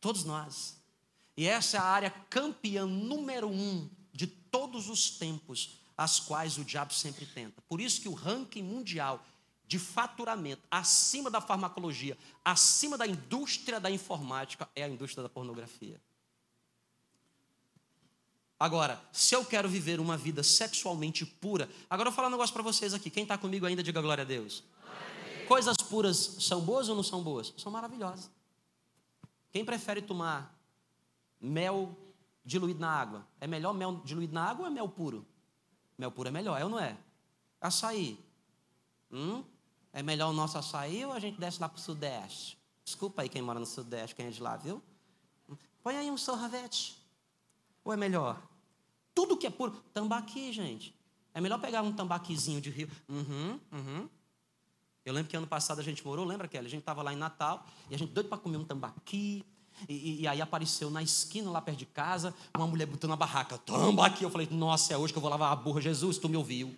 [0.01, 0.75] Todos nós.
[1.37, 6.65] E essa é a área campeã número um de todos os tempos, as quais o
[6.65, 7.61] diabo sempre tenta.
[7.61, 9.25] Por isso que o ranking mundial
[9.65, 16.01] de faturamento acima da farmacologia, acima da indústria da informática, é a indústria da pornografia.
[18.59, 22.53] Agora, se eu quero viver uma vida sexualmente pura, agora eu vou falar um negócio
[22.53, 23.09] para vocês aqui.
[23.09, 24.63] Quem está comigo ainda, diga glória a Deus.
[25.47, 27.53] Coisas puras são boas ou não são boas?
[27.57, 28.31] São maravilhosas.
[29.51, 30.59] Quem prefere tomar
[31.39, 31.95] mel
[32.43, 33.27] diluído na água?
[33.39, 35.25] É melhor mel diluído na água ou é mel puro?
[35.95, 36.97] Mel puro é melhor, é ou não é?
[37.61, 38.19] Açaí.
[39.11, 39.43] Hum?
[39.93, 42.57] É melhor o nosso açaí ou a gente desce lá para o sudeste?
[42.83, 44.81] Desculpa aí quem mora no sudeste, quem é de lá, viu?
[45.83, 46.96] Põe aí um sorvete.
[47.87, 48.37] Ou é melhor?
[49.15, 49.71] Tudo que é puro.
[49.93, 50.93] Tambaqui, gente.
[51.33, 52.89] É melhor pegar um tambaquizinho de rio.
[53.07, 54.09] Uhum, uhum.
[55.05, 56.67] Eu lembro que ano passado a gente morou, lembra, Kelly?
[56.67, 59.41] A gente estava lá em Natal e a gente doido para comer um tambaqui.
[59.87, 63.57] E, e, aí apareceu na esquina, lá perto de casa, uma mulher botando a barraca.
[63.57, 64.25] Tambaqui.
[64.25, 65.79] Eu falei, nossa, é hoje que eu vou lavar a burra.
[65.79, 66.77] Jesus, tu me ouviu.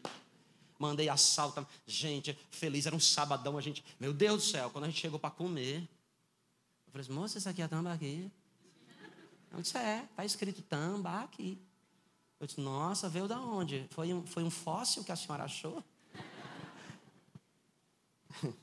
[0.77, 1.65] Mandei assalto.
[1.87, 3.57] Gente, feliz, era um sabadão.
[3.57, 5.89] A gente, meu Deus do céu, quando a gente chegou para comer,
[6.85, 8.29] eu falei moça, isso aqui é tambaqui.
[9.51, 11.57] Eu disse, é, está escrito tambaqui.
[12.39, 13.85] Eu disse, nossa, veio da onde?
[13.91, 15.83] Foi um, foi um fóssil que a senhora achou?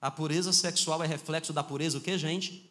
[0.00, 2.70] A pureza sexual é reflexo da pureza o que, gente?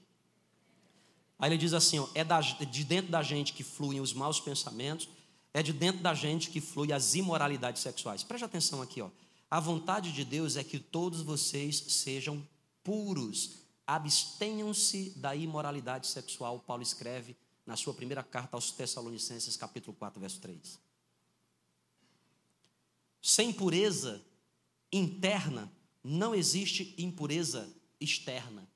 [1.38, 4.40] Aí ele diz assim, ó, é da, de dentro da gente que fluem os maus
[4.40, 5.10] pensamentos,
[5.54, 8.24] é de dentro da gente que flui as imoralidades sexuais.
[8.24, 9.10] Preste atenção aqui, ó.
[9.50, 12.46] A vontade de Deus é que todos vocês sejam
[12.84, 13.67] puros.
[13.88, 20.42] Abstenham-se da imoralidade sexual, Paulo escreve na sua primeira carta aos Tessalonicenses, capítulo 4, verso
[20.42, 20.80] 3.
[23.22, 24.22] Sem pureza
[24.92, 25.72] interna,
[26.04, 28.68] não existe impureza externa.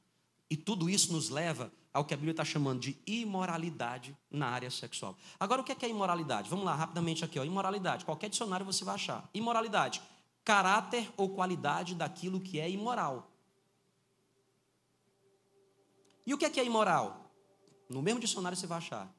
[0.50, 4.70] E tudo isso nos leva ao que a Bíblia está chamando de imoralidade na área
[4.70, 5.18] sexual.
[5.40, 6.50] Agora, o que é, que é imoralidade?
[6.50, 7.40] Vamos lá, rapidamente aqui.
[7.40, 7.44] Ó.
[7.44, 9.30] Imoralidade, qualquer dicionário você vai achar.
[9.34, 10.02] Imoralidade,
[10.44, 13.31] caráter ou qualidade daquilo que é imoral.
[16.32, 17.30] E o que é, que é imoral?
[17.90, 19.14] No mesmo dicionário você vai achar.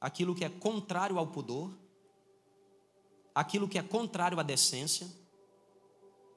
[0.00, 1.70] Aquilo que é contrário ao pudor,
[3.34, 5.06] aquilo que é contrário à decência,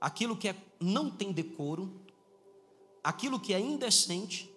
[0.02, 2.04] aquilo que é, não tem decoro,
[3.02, 4.54] aquilo que é indecente,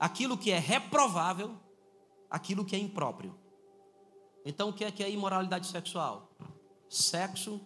[0.00, 1.56] aquilo que é reprovável,
[2.28, 3.38] aquilo que é impróprio.
[4.44, 6.28] Então, o que é que é imoralidade sexual?
[6.88, 7.60] Sexo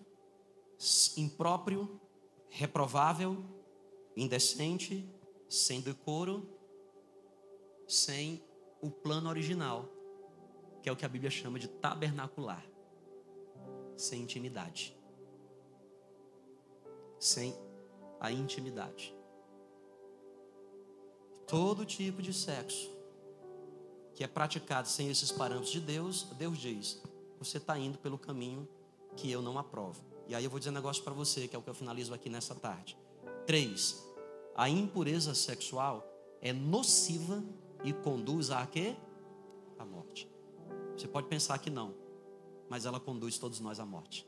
[1.16, 1.98] impróprio,
[2.50, 3.42] reprovável,
[4.14, 5.08] indecente,
[5.50, 6.48] sem decoro,
[7.86, 8.42] sem
[8.80, 9.86] o plano original,
[10.82, 12.64] que é o que a Bíblia chama de tabernacular,
[13.96, 14.98] sem intimidade
[17.20, 17.54] sem
[18.18, 19.14] a intimidade.
[21.46, 22.90] Todo tipo de sexo
[24.14, 27.02] que é praticado sem esses parâmetros de Deus, Deus diz:
[27.38, 28.66] você está indo pelo caminho
[29.16, 30.02] que eu não aprovo.
[30.26, 32.14] E aí eu vou dizer um negócio para você, que é o que eu finalizo
[32.14, 32.96] aqui nessa tarde.
[33.46, 34.02] Três,
[34.54, 36.06] a impureza sexual
[36.40, 37.42] é nociva
[37.84, 38.96] e conduz a quê?
[39.78, 40.28] A morte.
[40.96, 41.94] Você pode pensar que não,
[42.68, 44.26] mas ela conduz todos nós à morte.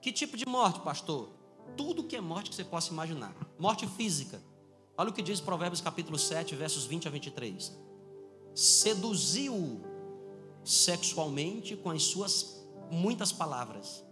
[0.00, 1.30] Que tipo de morte, pastor?
[1.76, 3.34] Tudo que é morte que você possa imaginar.
[3.58, 4.40] Morte física.
[4.96, 7.76] Olha o que diz Provérbios capítulo 7, versos 20 a 23.
[8.54, 9.80] Seduziu
[10.62, 14.03] sexualmente com as suas muitas palavras.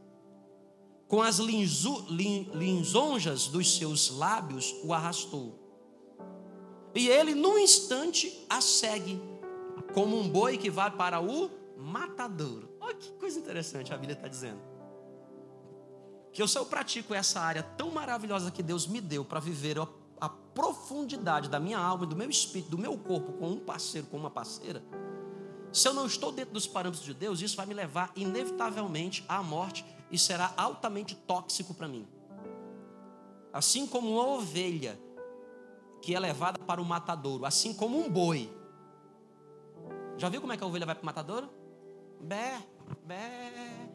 [1.12, 1.66] Com as lin,
[2.54, 5.58] linzonjas dos seus lábios o arrastou.
[6.94, 9.20] E ele, num instante, a segue,
[9.92, 12.66] como um boi que vai para o matadouro.
[12.80, 14.58] Olha que coisa interessante a Bíblia está dizendo
[16.32, 19.86] que eu, eu pratico essa área tão maravilhosa que Deus me deu para viver a,
[20.18, 24.16] a, profundidade da minha alma, do meu espírito, do meu corpo com um parceiro, com
[24.16, 24.82] uma parceira,
[25.70, 29.42] se eu não estou dentro dos parâmetros de Deus, isso vai me levar inevitavelmente à
[29.42, 32.06] morte e será altamente tóxico para mim.
[33.50, 35.00] Assim como uma ovelha
[36.02, 38.52] que é levada para o matadouro, assim como um boi.
[40.18, 41.48] Já viu como é que a ovelha vai para o matadouro?
[42.20, 42.62] Bé,
[43.04, 43.90] bé,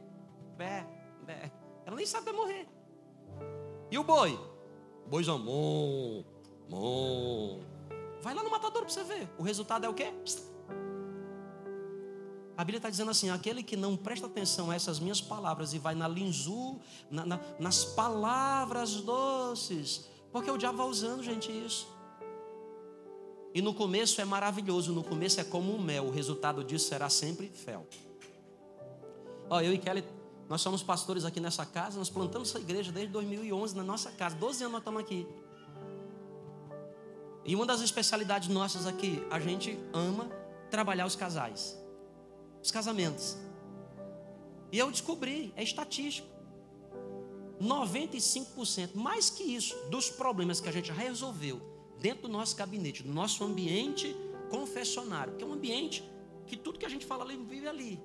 [0.58, 0.88] bé,
[1.24, 1.52] bé.
[1.86, 2.68] Ela nem sabe morrer.
[3.92, 4.38] E o boi?
[5.08, 6.24] Boizão, mon,
[6.70, 7.60] mon.
[8.22, 9.30] Vai lá no matador para você ver.
[9.38, 10.12] O resultado é o quê?
[12.58, 15.80] A Bíblia está dizendo assim: aquele que não presta atenção a essas minhas palavras e
[15.80, 21.88] vai na linzu, na, na, nas palavras doces, porque o diabo vai usando, gente, isso.
[23.54, 27.10] E no começo é maravilhoso, no começo é como um mel, o resultado disso será
[27.10, 27.88] sempre fel.
[29.50, 30.04] Ó, eu e Kelly
[30.50, 34.36] nós somos pastores aqui nessa casa, nós plantamos essa igreja desde 2011 na nossa casa.
[34.36, 35.28] 12 anos nós estamos aqui.
[37.46, 40.30] E uma das especialidades nossas aqui, a gente ama
[40.70, 41.78] trabalhar os casais,
[42.68, 43.38] os casamentos.
[44.72, 46.28] E eu descobri, é estatístico.
[47.62, 51.60] 95%, mais que isso, dos problemas que a gente resolveu
[52.00, 54.16] dentro do nosso gabinete, do nosso ambiente
[54.52, 56.04] confessionário, que é um ambiente
[56.46, 58.00] que tudo que a gente fala ali vive ali,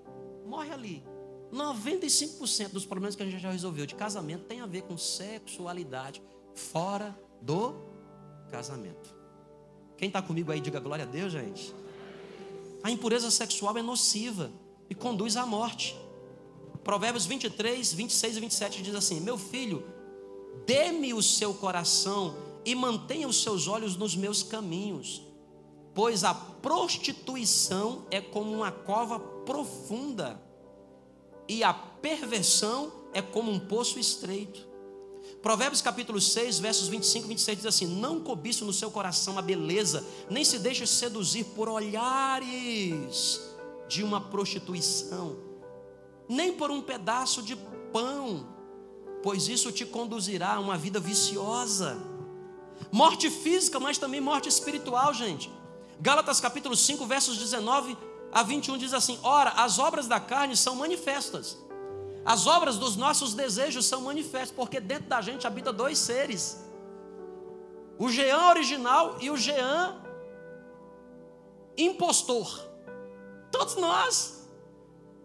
[0.46, 1.04] morre ali.
[1.52, 6.22] 95% dos problemas que a gente já resolveu de casamento tem a ver com sexualidade
[6.54, 7.74] fora do
[8.50, 9.14] casamento.
[9.98, 11.74] Quem está comigo aí, diga glória a Deus, gente.
[12.82, 14.50] A impureza sexual é nociva
[14.90, 15.96] e conduz à morte.
[16.82, 19.84] Provérbios 23, 26 e 27 diz assim: Meu filho,
[20.66, 25.22] dê-me o seu coração e mantenha os seus olhos nos meus caminhos,
[25.94, 30.40] pois a prostituição é como uma cova profunda
[31.48, 34.71] e a perversão é como um poço estreito.
[35.42, 39.42] Provérbios capítulo 6, versos 25 e 26 diz assim: Não cobice no seu coração a
[39.42, 43.40] beleza, nem se deixe seduzir por olhares
[43.88, 45.36] de uma prostituição,
[46.28, 47.56] nem por um pedaço de
[47.92, 48.46] pão,
[49.20, 51.98] pois isso te conduzirá a uma vida viciosa.
[52.92, 55.50] Morte física, mas também morte espiritual, gente.
[56.00, 57.98] Gálatas capítulo 5, versos 19
[58.32, 61.58] a 21 diz assim: Ora, as obras da carne são manifestas.
[62.24, 66.58] As obras dos nossos desejos são manifestas, porque dentro da gente habita dois seres:
[67.98, 70.00] o Jean original e o Jean
[71.76, 72.70] impostor.
[73.50, 74.40] Todos nós.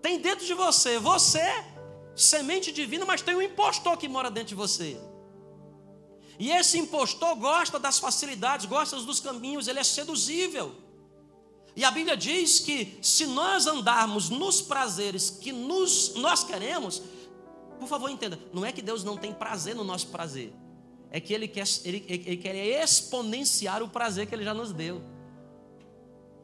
[0.02, 1.42] Tem dentro de você, você,
[2.16, 4.98] semente divina, mas tem um impostor que mora dentro de você.
[6.40, 10.74] E esse impostor gosta das facilidades, gosta dos caminhos, ele é seduzível.
[11.78, 17.04] E a Bíblia diz que se nós andarmos nos prazeres que nos, nós queremos,
[17.80, 20.52] por favor, entenda, não é que Deus não tem prazer no nosso prazer,
[21.12, 25.04] é que Ele quer, ele, ele quer exponenciar o prazer que Ele já nos deu.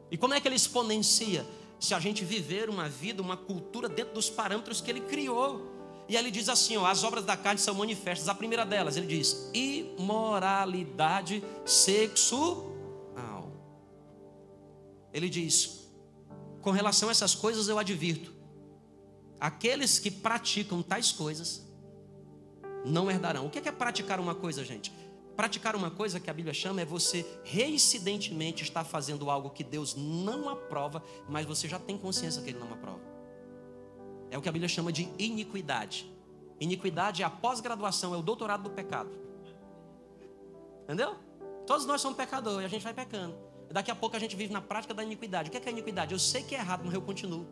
[0.08, 1.44] E como é que Ele exponencia?
[1.80, 5.74] Se a gente viver uma vida, uma cultura dentro dos parâmetros que Ele criou.
[6.08, 8.28] E ele diz assim: ó, as obras da carne são manifestas.
[8.28, 12.73] A primeira delas, ele diz: imoralidade sexual.
[15.14, 15.88] Ele diz:
[16.60, 18.34] com relação a essas coisas eu advirto,
[19.40, 21.64] aqueles que praticam tais coisas
[22.84, 23.46] não herdarão.
[23.46, 24.92] O que é, praticar uma coisa, gente?
[25.36, 29.94] Praticar uma coisa que a Bíblia chama é você reincidentemente estar fazendo algo que Deus
[29.94, 33.00] não aprova, mas você já tem consciência que Ele não aprova.
[34.30, 36.12] É o que a Bíblia chama de iniquidade.
[36.60, 39.10] Iniquidade é a pós-graduação, é o doutorado do pecado.
[40.84, 41.16] Entendeu?
[41.66, 43.53] Todos nós somos pecadores e a gente vai pecando.
[43.74, 45.48] Daqui a pouco a gente vive na prática da iniquidade.
[45.48, 46.12] O que é, que é iniquidade?
[46.12, 47.44] Eu sei que é errado, mas eu continuo.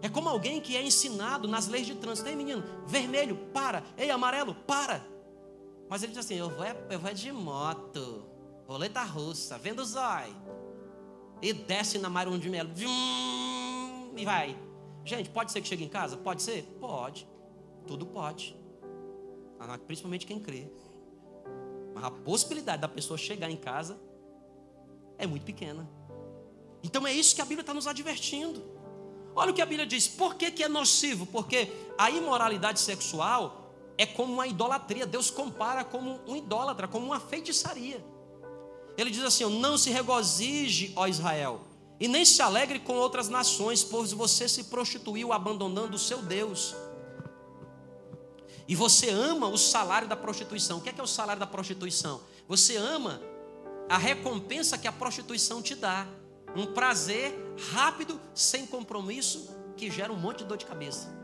[0.00, 2.26] É como alguém que é ensinado nas leis de trânsito.
[2.30, 3.84] Ei, menino, vermelho, para.
[3.98, 5.04] Ei, amarelo, para.
[5.86, 8.24] Mas ele diz assim: eu vou, é, eu vou é de moto,
[8.66, 10.34] roleta russa, vendo zói.
[11.42, 12.70] E desce na Marum de Melo.
[14.16, 14.58] E vai.
[15.04, 16.16] Gente, pode ser que chegue em casa?
[16.16, 16.62] Pode ser?
[16.80, 17.28] Pode.
[17.86, 18.56] Tudo pode.
[19.60, 20.70] Ah, principalmente quem crê.
[21.94, 23.98] Mas a possibilidade da pessoa chegar em casa
[25.18, 25.88] é muito pequena.
[26.82, 28.62] Então é isso que a Bíblia está nos advertindo.
[29.34, 30.08] Olha o que a Bíblia diz.
[30.08, 31.26] Por que, que é nocivo?
[31.26, 35.06] Porque a imoralidade sexual é como uma idolatria.
[35.06, 38.04] Deus compara como um idólatra, como uma feitiçaria.
[38.96, 41.60] Ele diz assim: Não se regozije, ó Israel,
[41.98, 46.74] e nem se alegre com outras nações, pois você se prostituiu abandonando o seu Deus.
[48.72, 50.78] E você ama o salário da prostituição.
[50.78, 52.22] O que é, que é o salário da prostituição?
[52.48, 53.20] Você ama
[53.86, 56.06] a recompensa que a prostituição te dá.
[56.56, 57.34] Um prazer
[57.74, 61.14] rápido, sem compromisso, que gera um monte de dor de cabeça.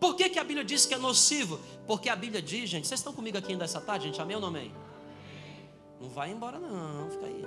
[0.00, 1.60] Por que, que a Bíblia diz que é nocivo?
[1.86, 4.22] Porque a Bíblia diz, gente, vocês estão comigo aqui ainda essa tarde, gente?
[4.22, 4.74] Amém ou não amém?
[6.00, 7.44] Não vai embora, não, fica aí.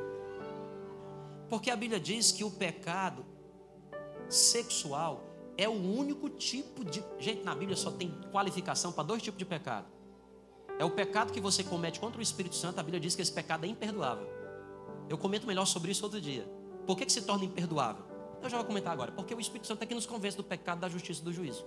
[1.50, 3.26] Porque a Bíblia diz que o pecado
[4.30, 5.24] sexual
[5.58, 7.04] é o único tipo de.
[7.20, 9.88] Gente, na Bíblia só tem qualificação para dois tipos de pecado.
[10.80, 13.32] É o pecado que você comete contra o Espírito Santo, a Bíblia diz que esse
[13.32, 14.28] pecado é imperdoável.
[15.10, 16.48] Eu comento melhor sobre isso outro dia.
[16.86, 18.06] Por que, que se torna imperdoável?
[18.42, 19.12] Eu já vou comentar agora.
[19.12, 21.66] Porque o Espírito Santo é que nos convence do pecado, da justiça e do juízo.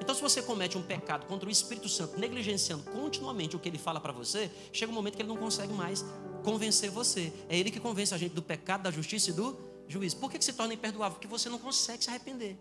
[0.00, 3.78] Então, se você comete um pecado contra o Espírito Santo, negligenciando continuamente o que ele
[3.78, 6.04] fala para você, chega um momento que ele não consegue mais
[6.42, 7.32] convencer você.
[7.48, 10.16] É ele que convence a gente do pecado, da justiça e do juízo.
[10.16, 11.12] Por que, que se torna imperdoável?
[11.12, 12.58] Porque você não consegue se arrepender.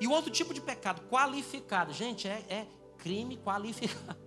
[0.00, 2.66] E o outro tipo de pecado, qualificado, gente, é, é
[2.98, 4.26] crime qualificado.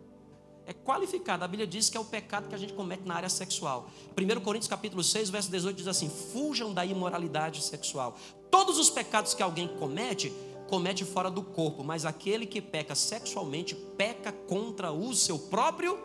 [0.65, 1.43] É qualificado.
[1.43, 3.89] A Bíblia diz que é o pecado que a gente comete na área sexual.
[4.15, 8.15] 1 Coríntios capítulo 6, verso 18 diz assim: Fujam da imoralidade sexual.
[8.51, 10.31] Todos os pecados que alguém comete,
[10.67, 15.97] comete fora do corpo, mas aquele que peca sexualmente peca contra o seu próprio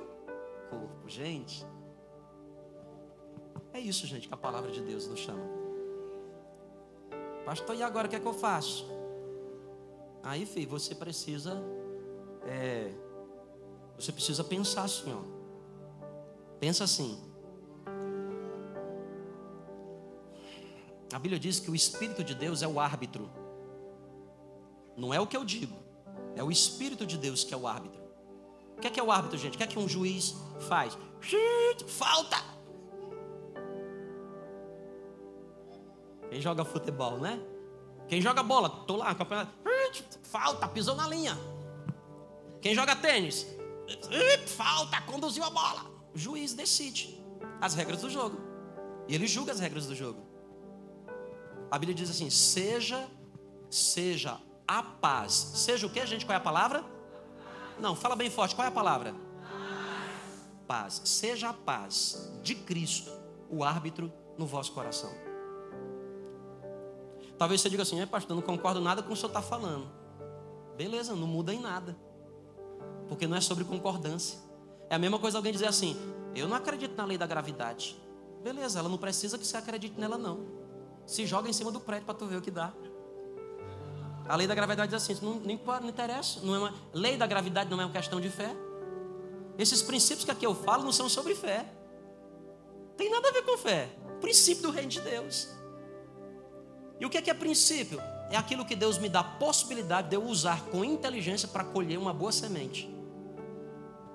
[0.70, 1.08] corpo.
[1.08, 1.66] Gente,
[3.74, 5.44] é isso, gente, que a palavra de Deus nos chama.
[7.44, 8.86] Pastor, e agora o que é que eu faço?
[10.22, 11.62] Aí, filho, você precisa.
[12.46, 12.90] É,
[13.98, 15.22] você precisa pensar assim, ó.
[16.58, 17.22] Pensa assim.
[21.12, 23.30] A Bíblia diz que o Espírito de Deus é o árbitro.
[24.96, 25.76] Não é o que eu digo.
[26.34, 28.02] É o Espírito de Deus que é o árbitro.
[28.76, 29.54] O que é, que é o árbitro, gente?
[29.54, 30.34] O que é que um juiz
[30.68, 30.96] faz?
[31.86, 32.53] Falta!
[36.34, 37.40] Quem joga futebol, né?
[38.08, 39.52] Quem joga bola, tô lá, campeonato.
[40.24, 41.38] Falta, pisou na linha.
[42.60, 43.46] Quem joga tênis,
[44.48, 45.84] falta, conduziu a bola.
[46.12, 47.24] O juiz decide
[47.60, 48.36] as regras do jogo.
[49.06, 50.26] E ele julga as regras do jogo.
[51.70, 53.08] A Bíblia diz assim: seja,
[53.70, 55.32] seja a paz.
[55.32, 56.26] Seja o que, gente?
[56.26, 56.84] Qual é a palavra?
[57.78, 58.56] Não, fala bem forte.
[58.56, 59.14] Qual é a palavra?
[60.66, 61.00] Paz.
[61.04, 63.12] Seja a paz de Cristo,
[63.48, 65.12] o árbitro no vosso coração.
[67.38, 69.42] Talvez você diga assim, é pastor, não concordo nada com o que o senhor está
[69.42, 69.88] falando.
[70.76, 71.96] Beleza, não muda em nada.
[73.08, 74.38] Porque não é sobre concordância.
[74.88, 75.96] É a mesma coisa alguém dizer assim,
[76.34, 77.96] eu não acredito na lei da gravidade.
[78.42, 80.40] Beleza, ela não precisa que você acredite nela, não.
[81.06, 82.72] Se joga em cima do prédio para tu ver o que dá.
[84.28, 86.40] A lei da gravidade diz assim, não, não, não interessa.
[86.42, 88.54] Não é uma, lei da gravidade não é uma questão de fé.
[89.58, 91.66] Esses princípios que aqui eu falo não são sobre fé.
[92.96, 93.88] Tem nada a ver com fé.
[94.20, 95.48] Princípio do reino de Deus.
[97.00, 98.00] E o que é, que é princípio?
[98.30, 101.98] É aquilo que Deus me dá a possibilidade de eu usar com inteligência para colher
[101.98, 102.92] uma boa semente.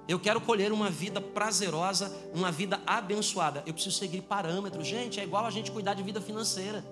[0.07, 3.61] Eu quero colher uma vida prazerosa, uma vida abençoada.
[3.65, 4.87] Eu preciso seguir parâmetros.
[4.87, 6.83] Gente, é igual a gente cuidar de vida financeira.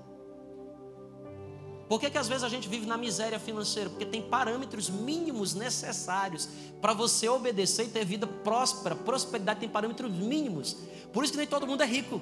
[1.89, 3.89] Por que, que às vezes a gente vive na miséria financeira?
[3.89, 6.47] Porque tem parâmetros mínimos necessários
[6.81, 8.93] para você obedecer e ter vida próspera.
[8.93, 10.77] Prosperidade tem parâmetros mínimos.
[11.13, 12.21] Por isso que nem todo mundo é rico.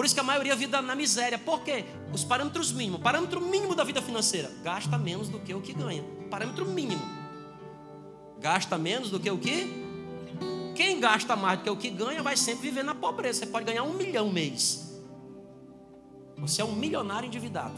[0.00, 1.36] Por isso que a maioria vive na miséria.
[1.36, 1.84] Por quê?
[2.10, 3.02] Os parâmetros mínimos.
[3.02, 4.50] Parâmetro mínimo da vida financeira.
[4.62, 6.02] Gasta menos do que o que ganha.
[6.30, 7.02] Parâmetro mínimo.
[8.38, 9.70] Gasta menos do que o que?
[10.74, 13.40] Quem gasta mais do que o que ganha vai sempre viver na pobreza.
[13.40, 14.90] Você pode ganhar um milhão mês.
[16.38, 17.74] Você é um milionário endividado.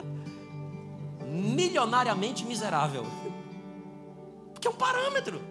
[1.28, 3.04] Milionariamente miserável.
[4.54, 5.42] Porque é um parâmetro.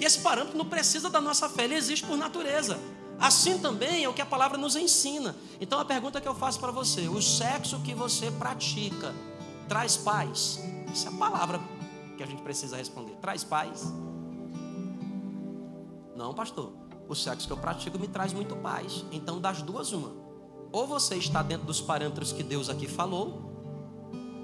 [0.00, 2.78] E esse parâmetro não precisa da nossa fé, ele existe por natureza.
[3.20, 5.36] Assim também é o que a palavra nos ensina.
[5.60, 9.14] Então a pergunta que eu faço para você: o sexo que você pratica
[9.68, 10.58] traz paz?
[10.90, 11.60] Essa é a palavra
[12.16, 13.12] que a gente precisa responder.
[13.20, 13.92] Traz paz?
[16.16, 16.72] Não, pastor.
[17.08, 19.04] O sexo que eu pratico me traz muito paz.
[19.10, 20.12] Então, das duas, uma.
[20.72, 23.50] Ou você está dentro dos parâmetros que Deus aqui falou,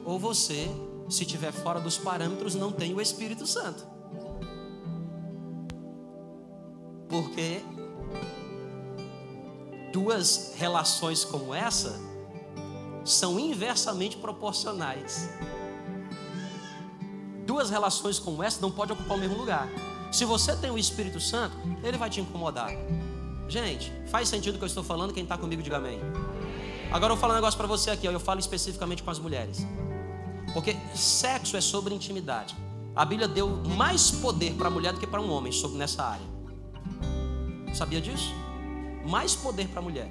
[0.05, 0.69] ou você,
[1.09, 3.87] se estiver fora dos parâmetros, não tem o Espírito Santo.
[7.09, 7.63] Porque
[9.97, 11.99] duas relações como essa
[13.03, 15.31] são inversamente proporcionais.
[17.47, 19.67] Duas relações como essa não podem ocupar o mesmo lugar.
[20.13, 22.73] Se você tem o Espírito Santo, ele vai te incomodar.
[23.49, 25.15] Gente, faz sentido o que eu estou falando?
[25.15, 25.99] Quem está comigo, diga amém.
[26.93, 29.67] Agora eu vou falar um negócio para você aqui, eu falo especificamente com as mulheres.
[30.53, 32.55] Porque sexo é sobre intimidade.
[32.95, 36.05] A Bíblia deu mais poder para a mulher do que para um homem sobre nessa
[36.05, 36.27] área.
[37.73, 38.46] Sabia disso?
[39.07, 40.11] Mais poder para a mulher.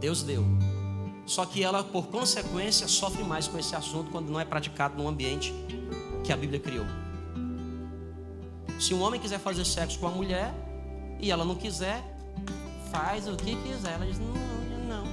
[0.00, 0.44] Deus deu.
[1.26, 5.06] Só que ela, por consequência, sofre mais com esse assunto quando não é praticado no
[5.06, 5.52] ambiente
[6.24, 6.86] que a Bíblia criou.
[8.80, 10.54] Se um homem quiser fazer sexo com a mulher
[11.20, 12.02] e ela não quiser,
[12.90, 13.94] faz o que quiser.
[13.94, 14.32] Ela diz: Não,
[14.88, 15.04] não,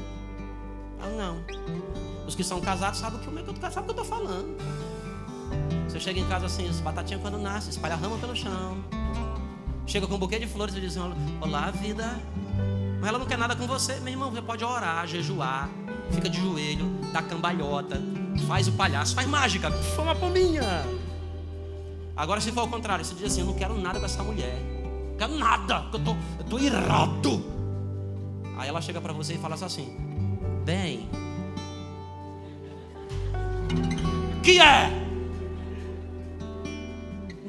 [1.11, 1.18] não.
[1.18, 2.26] não.
[2.26, 4.55] Os que são casados sabem que, eu, sabe o que eu estou falando.
[5.88, 8.84] Você chega em casa assim, as batatinhas quando nascem, espalha rama pelo chão.
[9.88, 10.98] Chega com um buquê de flores e diz:
[11.42, 12.20] Olá, vida.
[13.00, 14.32] Mas ela não quer nada com você, meu irmão.
[14.32, 15.70] Você pode orar, jejuar,
[16.12, 18.02] fica de joelho, dá cambalhota,
[18.48, 20.64] faz o palhaço, faz mágica, foi uma pombinha.
[22.18, 24.60] Agora, se for ao contrário, você diz assim: Eu não quero nada com essa mulher,
[25.12, 27.46] não quero nada, eu tô, eu tô irado.
[28.58, 29.96] Aí ela chega para você e fala assim:
[30.66, 31.08] Bem,
[34.42, 35.06] que é?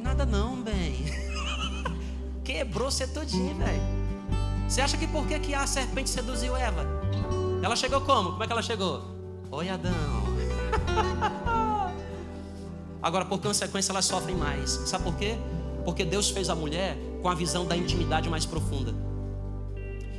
[0.03, 1.05] Nada não, bem
[2.57, 3.82] quebrou você todinho, velho.
[4.66, 6.86] Você acha que por que, que a serpente seduziu Eva?
[7.62, 8.30] Ela chegou como?
[8.30, 9.02] Como é que ela chegou?
[9.50, 9.92] Oi, Adão.
[13.02, 14.70] Agora, por consequência, elas sofrem mais.
[14.86, 15.36] Sabe por quê?
[15.84, 18.94] Porque Deus fez a mulher com a visão da intimidade mais profunda.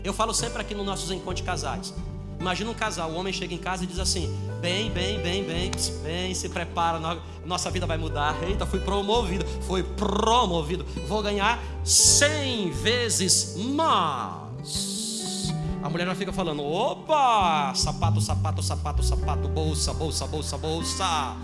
[0.03, 1.91] Eu falo sempre aqui nos nossos encontros casais.
[2.39, 5.71] Imagina um casal, o homem chega em casa e diz assim: bem, bem, bem, bem,
[6.03, 6.99] bem, se prepara,
[7.45, 8.35] nossa vida vai mudar.
[8.43, 15.53] Eita, fui promovido, fui promovido, vou ganhar cem vezes mais.
[15.81, 21.35] A mulher já fica falando: opa, sapato, sapato, sapato, sapato, bolsa, bolsa, bolsa, bolsa.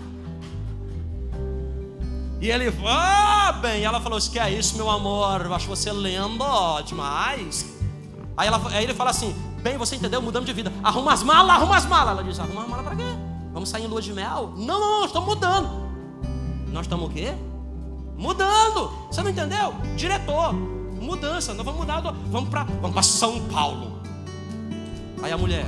[2.40, 5.40] E ele, ah, bem, ela falou: Isso que é isso, meu amor?
[5.46, 7.64] Eu acho você lendo demais.
[8.36, 9.34] Aí, ela, aí ele fala assim:
[9.64, 10.20] Bem, você entendeu?
[10.20, 10.70] Mudamos de vida.
[10.82, 12.10] Arruma as malas, arruma as malas.
[12.10, 13.16] Ela diz: Arruma as malas para quê?
[13.50, 14.52] Vamos sair em lua de mel?
[14.58, 15.70] Não, não, não, estamos mudando.
[16.70, 17.32] Nós estamos o quê?
[18.14, 18.90] Mudando.
[19.10, 19.74] Você não entendeu?
[19.96, 20.52] Diretor.
[20.52, 21.54] Mudança.
[21.54, 22.02] Nós vamos mudar.
[22.02, 24.02] Vamos para vamos São Paulo.
[25.22, 25.66] Aí a mulher.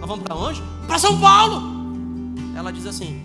[0.00, 0.60] Nós vamos para onde?
[0.88, 1.62] Para São Paulo.
[2.56, 3.24] Ela diz assim: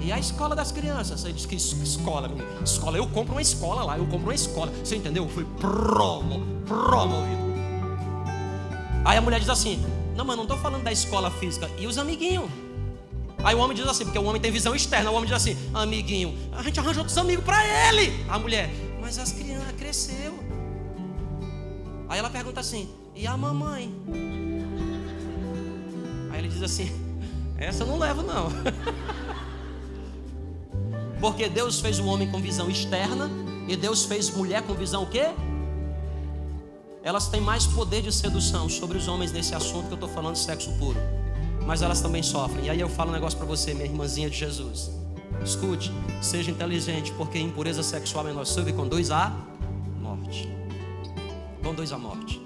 [0.00, 1.20] e a escola das crianças?
[1.20, 2.28] Você diz que escola.
[2.64, 4.72] Escola, eu compro uma escola lá, eu compro uma escola.
[4.82, 5.28] Você entendeu?
[5.28, 7.41] Foi promo, promovido.
[9.04, 9.84] Aí a mulher diz assim:
[10.16, 11.68] Não, mas não estou falando da escola física.
[11.78, 12.50] E os amiguinhos?
[13.44, 15.10] Aí o homem diz assim, porque o homem tem visão externa.
[15.10, 18.24] O homem diz assim: Amiguinho, a gente arranja outros amigos para ele.
[18.28, 20.38] A mulher, mas as crianças cresceu.
[22.08, 23.92] Aí ela pergunta assim: E a mamãe?
[26.30, 26.90] Aí ele diz assim:
[27.58, 28.48] Essa eu não levo, não.
[31.20, 33.30] Porque Deus fez o homem com visão externa
[33.68, 35.30] e Deus fez mulher com visão o quê?
[37.04, 40.34] Elas têm mais poder de sedução sobre os homens nesse assunto que eu estou falando
[40.34, 40.98] de sexo puro.
[41.66, 42.66] Mas elas também sofrem.
[42.66, 44.90] E aí eu falo um negócio para você, minha irmãzinha de Jesus.
[45.44, 45.90] Escute,
[46.20, 49.32] seja inteligente, porque impureza sexual é nociva e conduz à
[50.00, 50.48] morte.
[51.62, 52.40] Conduz à morte.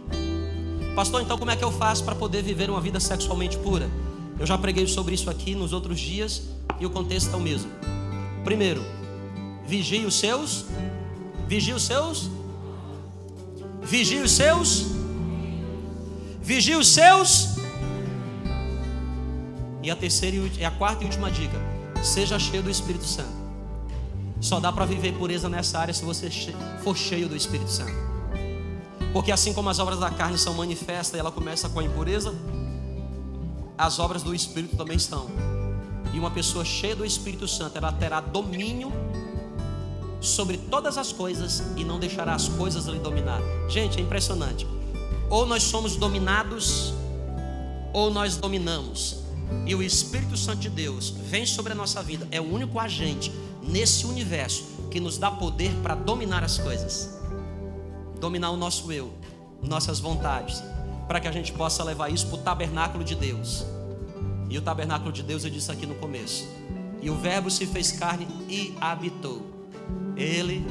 [0.94, 3.90] Pastor, então como é que eu faço para poder viver uma vida sexualmente pura?
[4.38, 6.44] Eu já preguei sobre isso aqui nos outros dias
[6.80, 7.70] e o contexto é o mesmo.
[8.42, 8.82] Primeiro,
[9.66, 10.64] vigie os seus,
[11.46, 12.30] vigie os seus,
[13.87, 14.87] vigie os seus,
[16.43, 17.57] vigie os seus.
[19.82, 21.57] E a terceira e a quarta e última dica:
[22.03, 23.47] seja cheio do Espírito Santo.
[24.41, 26.28] Só dá para viver pureza nessa área se você
[26.82, 27.95] for cheio do Espírito Santo.
[29.12, 32.34] Porque assim como as obras da carne são manifestas e ela começa com a impureza,
[33.78, 35.30] as obras do Espírito também são.
[36.12, 38.93] E uma pessoa cheia do Espírito Santo, ela terá domínio
[40.20, 43.40] sobre todas as coisas e não deixará as coisas lhe dominar.
[43.68, 44.66] Gente, é impressionante.
[45.28, 46.94] Ou nós somos dominados,
[47.92, 49.22] ou nós dominamos.
[49.66, 53.32] E o Espírito Santo de Deus vem sobre a nossa vida, é o único agente
[53.62, 57.18] nesse universo que nos dá poder para dominar as coisas,
[58.20, 59.12] dominar o nosso eu,
[59.62, 60.62] nossas vontades,
[61.08, 63.64] para que a gente possa levar isso para o tabernáculo de Deus.
[64.48, 66.46] E o tabernáculo de Deus eu disse aqui no começo.
[67.00, 69.55] E o Verbo se fez carne e habitou.
[70.16, 70.64] Ele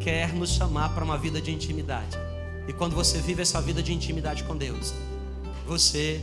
[0.00, 2.18] quer nos chamar para uma vida de intimidade.
[2.66, 4.92] E quando você vive essa vida de intimidade com Deus,
[5.66, 6.20] você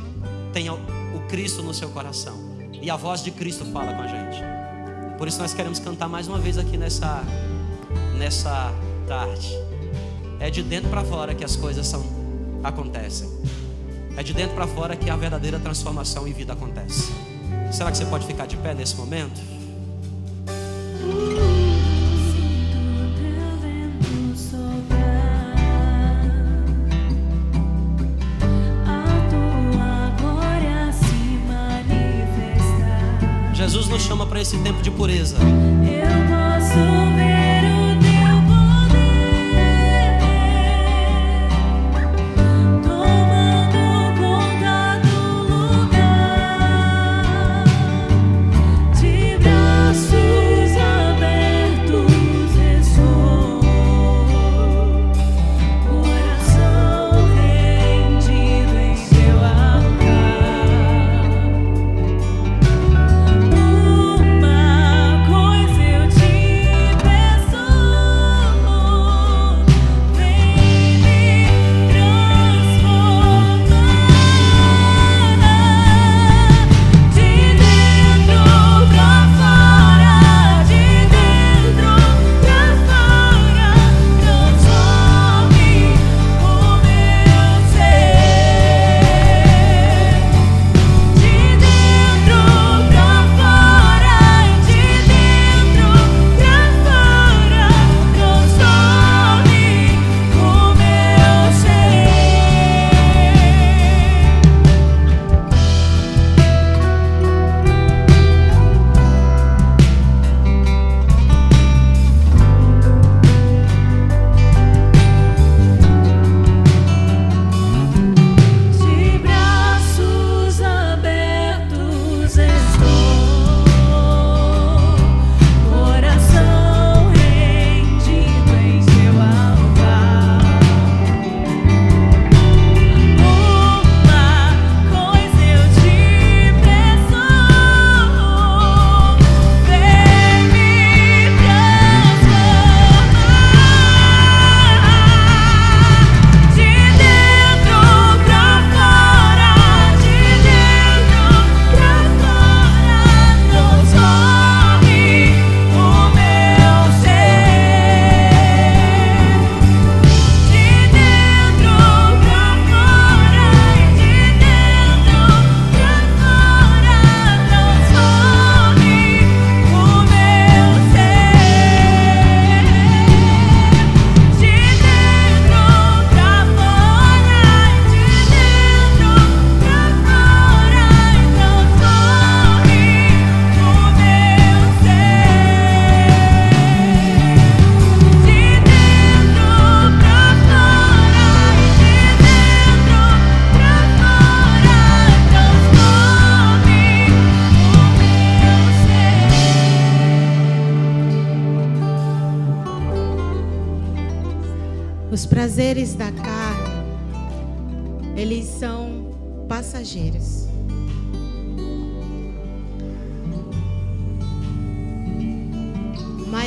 [0.54, 0.80] tem o
[1.28, 2.38] Cristo no seu coração.
[2.82, 4.44] E a voz de Cristo fala com a gente.
[5.18, 7.24] Por isso nós queremos cantar mais uma vez aqui nessa
[8.18, 8.74] nessa
[9.08, 9.50] tarde.
[10.40, 12.04] É de dentro para fora que as coisas são
[12.64, 13.30] acontecem.
[14.18, 17.12] É de dentro para fora que a verdadeira transformação em vida acontece.
[17.72, 19.42] Será que você pode ficar de pé nesse momento?
[34.56, 35.38] Esse tempo de pureza.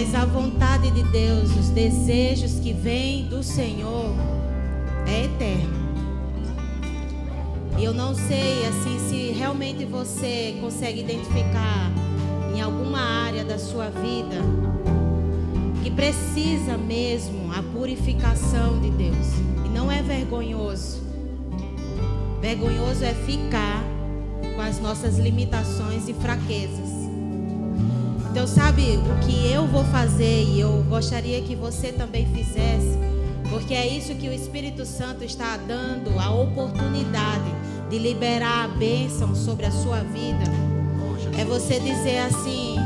[0.01, 4.15] Mas a vontade de Deus, os desejos que vêm do Senhor,
[5.05, 5.75] é eterno.
[7.77, 11.91] E eu não sei assim se realmente você consegue identificar
[12.55, 14.37] em alguma área da sua vida
[15.83, 19.27] que precisa mesmo a purificação de Deus.
[19.67, 21.03] E não é vergonhoso.
[22.41, 23.83] Vergonhoso é ficar
[24.55, 26.88] com as nossas limitações e fraquezas.
[28.39, 32.97] Então, sabe o que eu vou fazer e eu gostaria que você também fizesse,
[33.51, 37.51] porque é isso que o Espírito Santo está dando a oportunidade
[37.91, 40.45] de liberar a bênção sobre a sua vida.
[41.37, 42.77] É você dizer assim,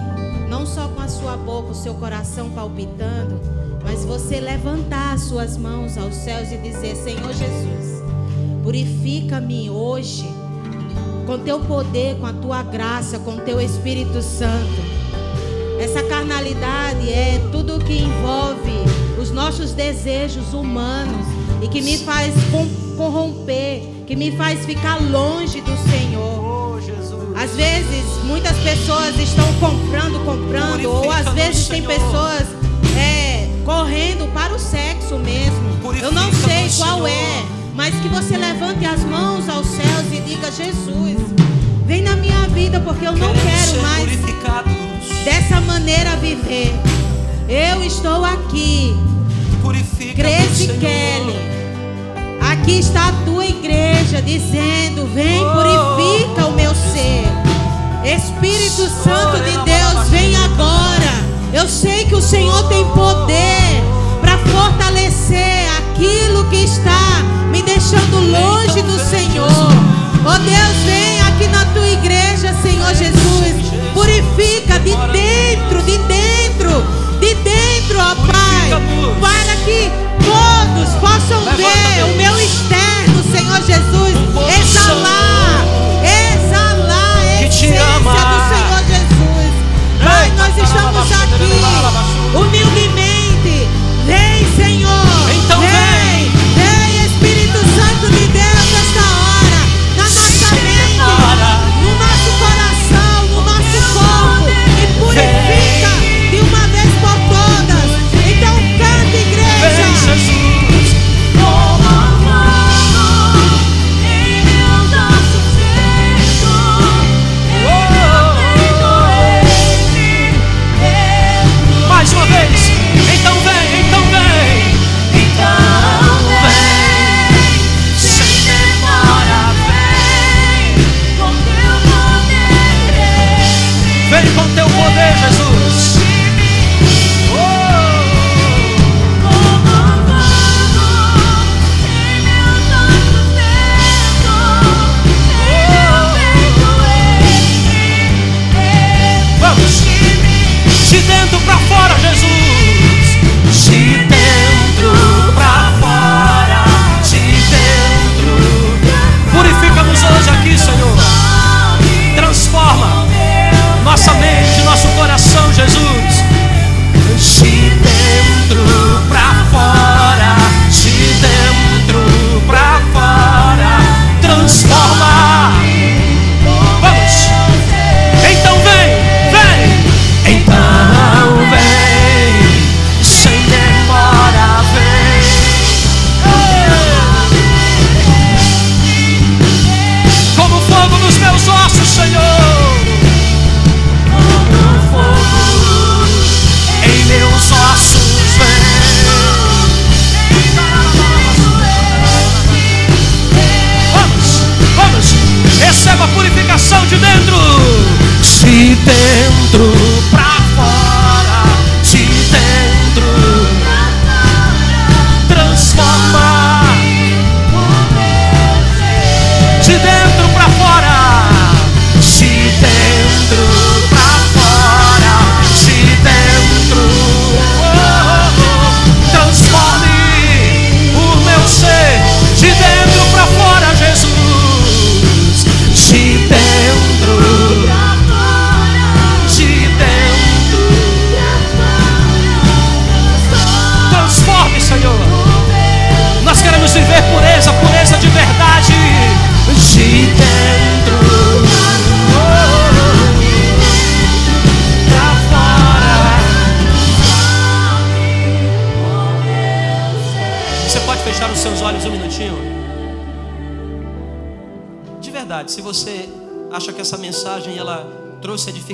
[0.48, 3.38] não só com a sua boca, o seu coração palpitando,
[3.84, 8.02] mas você levantar as suas mãos aos céus e dizer: Senhor Jesus,
[8.62, 10.24] purifica-me hoje
[11.26, 14.91] com teu poder, com a tua graça, com teu Espírito Santo.
[15.82, 18.70] Essa carnalidade é tudo que envolve
[19.20, 21.26] os nossos desejos humanos
[21.60, 22.32] e que me faz
[22.96, 26.80] corromper, que me faz ficar longe do Senhor.
[27.36, 32.46] Às vezes, muitas pessoas estão comprando, comprando, ou às vezes tem pessoas
[32.96, 35.80] é, correndo para o sexo mesmo.
[36.00, 37.42] Eu não sei qual é,
[37.74, 41.18] mas que você levante as mãos aos céus e diga: Jesus,
[41.84, 44.22] vem na minha vida, porque eu não quero mais
[45.24, 46.72] dessa maneira viver.
[47.48, 48.96] Eu estou aqui.
[49.60, 51.52] Purifica Grace Kelly.
[52.50, 55.52] Aqui está a tua igreja dizendo: Vem, oh.
[55.52, 57.24] purifica o meu ser.
[58.04, 61.22] Espírito Santo de Deus, vem agora.
[61.52, 63.82] Eu sei que o Senhor tem poder
[64.20, 69.92] para fortalecer aquilo que está me deixando longe do Senhor.
[70.24, 72.51] Oh Deus, vem aqui na tua igreja,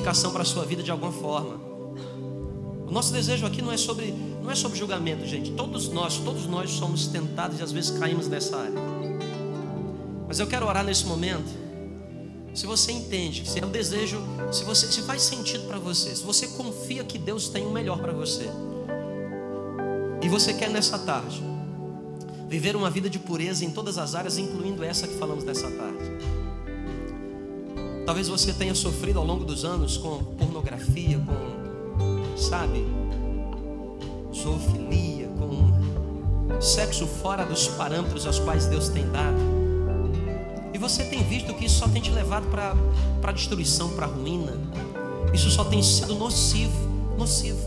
[0.09, 1.56] edificação para a sua vida de alguma forma.
[2.86, 5.52] O nosso desejo aqui não é sobre não é sobre julgamento, gente.
[5.52, 8.80] Todos nós, todos nós somos tentados e às vezes caímos nessa área.
[10.26, 11.68] Mas eu quero orar nesse momento.
[12.54, 14.18] Se você entende, se é um desejo,
[14.50, 17.98] se você se faz sentido para você, se você confia que Deus tem o melhor
[17.98, 18.48] para você.
[20.22, 21.42] E você quer nessa tarde
[22.48, 26.38] viver uma vida de pureza em todas as áreas, incluindo essa que falamos nessa tarde.
[28.09, 32.86] Talvez você tenha sofrido ao longo dos anos com pornografia, com, sabe,
[34.34, 39.36] zoofilia, com sexo fora dos parâmetros aos quais Deus tem dado.
[40.72, 44.54] E você tem visto que isso só tem te levado para destruição, para ruína.
[45.34, 46.88] Isso só tem sido nocivo,
[47.18, 47.61] nocivo.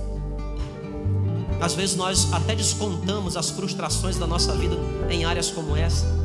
[1.61, 4.75] Às vezes nós até descontamos as frustrações da nossa vida
[5.07, 6.20] em áreas como essa.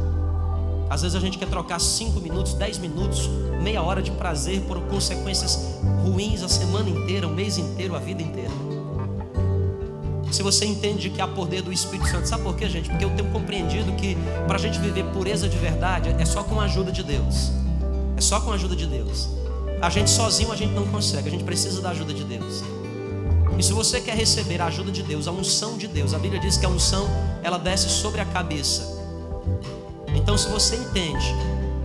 [0.89, 3.29] Às vezes a gente quer trocar cinco minutos, dez minutos,
[3.61, 8.23] meia hora de prazer por consequências ruins a semana inteira, o mês inteiro, a vida
[8.23, 8.51] inteira.
[10.31, 12.89] Se você entende que há poder do Espírito Santo, sabe por quê, gente?
[12.91, 14.17] Porque eu tenho compreendido que
[14.47, 17.51] para a gente viver pureza de verdade é só com a ajuda de Deus.
[18.17, 19.29] É só com a ajuda de Deus.
[19.81, 22.63] A gente sozinho a gente não consegue, a gente precisa da ajuda de Deus.
[23.59, 26.41] E se você quer receber a ajuda de Deus, a unção de Deus, a Bíblia
[26.41, 27.09] diz que a unção
[27.43, 28.97] ela desce sobre a cabeça.
[30.15, 31.35] Então, se você entende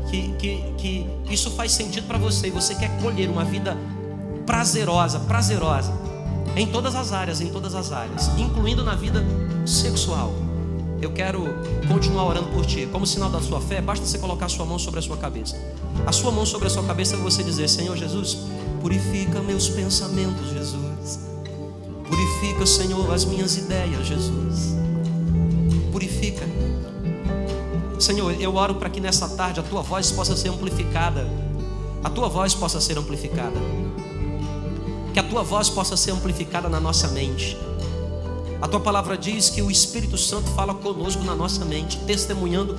[0.10, 3.78] que, que, que isso faz sentido para você e você quer colher uma vida
[4.46, 5.94] prazerosa, prazerosa,
[6.56, 9.24] em todas as áreas, em todas as áreas, incluindo na vida
[9.66, 10.34] sexual,
[11.02, 11.44] eu quero
[11.88, 12.88] continuar orando por ti.
[12.92, 15.58] Como sinal da sua fé, basta você colocar a sua mão sobre a sua cabeça.
[16.06, 18.38] A sua mão sobre a sua cabeça é você dizer: Senhor Jesus,
[18.82, 21.20] purifica meus pensamentos, Jesus.
[22.08, 24.76] Purifica, Senhor, as minhas ideias, Jesus.
[25.92, 26.46] Purifica.
[28.02, 31.28] Senhor, eu oro para que nessa tarde a tua voz possa ser amplificada.
[32.04, 33.60] A tua voz possa ser amplificada.
[35.14, 37.58] Que a tua voz possa ser amplificada na nossa mente.
[38.62, 42.78] A tua palavra diz que o Espírito Santo fala conosco na nossa mente, testemunhando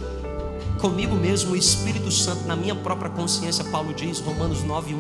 [0.81, 4.97] comigo mesmo o Espírito Santo na minha própria consciência, Paulo diz, Romanos 9:1.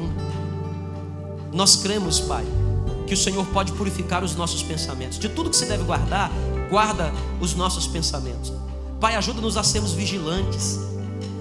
[1.52, 2.44] Nós cremos, Pai,
[3.06, 5.18] que o Senhor pode purificar os nossos pensamentos.
[5.18, 6.30] De tudo que se deve guardar,
[6.70, 8.52] guarda os nossos pensamentos.
[9.03, 10.78] Pai, ajuda-nos a sermos vigilantes.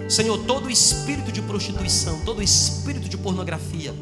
[0.10, 3.94] Senhor, todo espírito de prostituição, todo espírito de pornografia,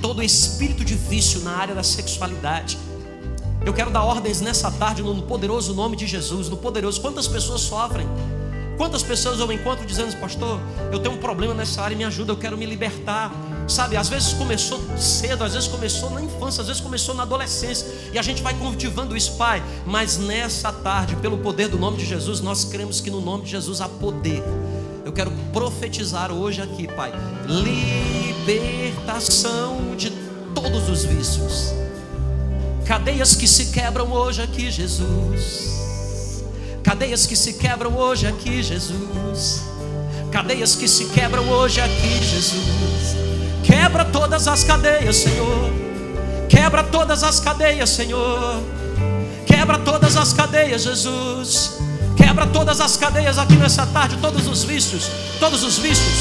[0.00, 2.76] todo espírito de vício na área da sexualidade,
[3.64, 7.00] eu quero dar ordens nessa tarde no poderoso nome de Jesus, no poderoso.
[7.00, 8.04] Quantas pessoas sofrem?
[8.76, 10.60] Quantas pessoas eu encontro dizendo, pastor,
[10.90, 13.30] eu tenho um problema nessa área, me ajuda, eu quero me libertar.
[13.68, 17.86] Sabe, às vezes começou cedo, às vezes começou na infância, às vezes começou na adolescência,
[18.12, 19.62] e a gente vai cultivando isso, Pai.
[19.86, 23.50] Mas nessa tarde, pelo poder do nome de Jesus, nós cremos que no nome de
[23.50, 24.42] Jesus há poder.
[25.04, 27.12] Eu quero profetizar hoje aqui, Pai,
[28.46, 30.10] libertação de
[30.54, 31.72] todos os vícios,
[32.84, 35.71] cadeias que se quebram hoje aqui, Jesus.
[36.92, 39.62] Cadeias que se quebram hoje aqui, Jesus.
[40.30, 43.16] Cadeias que se quebram hoje aqui, Jesus.
[43.64, 45.70] Quebra todas as cadeias, Senhor.
[46.50, 48.62] Quebra todas as cadeias, Senhor.
[49.46, 51.78] Quebra todas as cadeias, Jesus.
[52.14, 56.18] Quebra todas as cadeias aqui nessa tarde, todos os vícios, todos os vícios.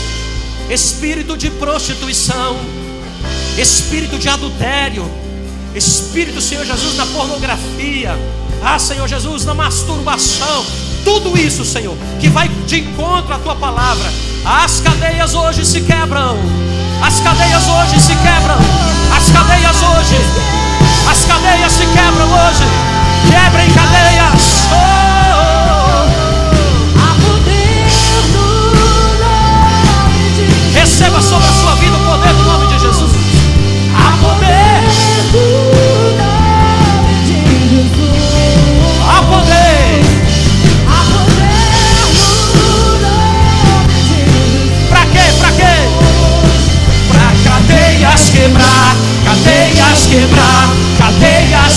[0.70, 2.56] Espírito de prostituição,
[3.58, 5.04] espírito de adultério,
[5.76, 8.16] espírito, Senhor Jesus, na pornografia.
[8.64, 10.66] Ah, Senhor Jesus, na masturbação.
[11.04, 14.08] Tudo isso, Senhor, que vai de encontro à tua palavra.
[14.46, 16.38] As cadeias hoje se quebram.
[17.02, 18.58] As cadeias hoje se quebram.
[19.16, 20.16] As cadeias hoje.
[21.10, 22.64] As cadeias se quebram hoje.
[23.30, 24.68] Quebrem cadeias.
[24.72, 25.02] Oh,
[30.74, 31.61] Receba sobre a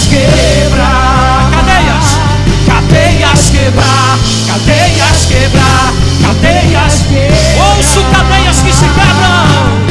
[0.05, 2.18] cadeias quebrar, cadeias,
[2.66, 5.92] cadeias quebrar, cadeias quebrar,
[6.22, 7.76] cadeias quebrar.
[7.76, 9.84] Ouço cadeias que se quebram.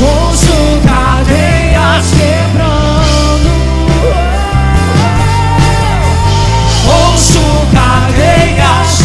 [0.00, 3.50] Ouço cadeias quebrando.
[6.86, 7.40] Ouço
[7.72, 9.02] cadeias.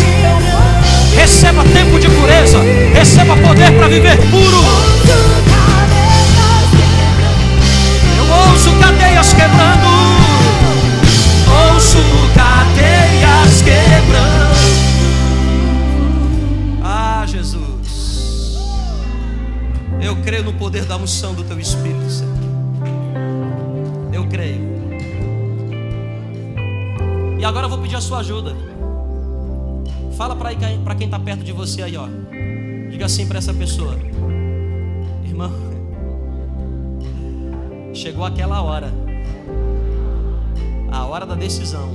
[1.15, 2.59] Receba tempo de pureza,
[2.93, 5.32] receba poder para viver puro.
[9.35, 9.87] quebrando.
[11.73, 11.97] Ouço
[12.33, 14.53] cadeias quebrando.
[16.83, 18.57] Ah, Jesus.
[20.01, 22.33] Eu creio no poder da unção do teu Espírito, Senhor.
[24.11, 24.73] Eu creio.
[27.39, 28.55] E agora eu vou pedir a sua ajuda.
[30.17, 32.07] Fala para quem está perto de você aí, ó.
[32.89, 33.97] Diga assim para essa pessoa:
[35.25, 35.51] Irmão,
[37.93, 39.02] chegou aquela hora.
[40.93, 41.89] A hora da decisão.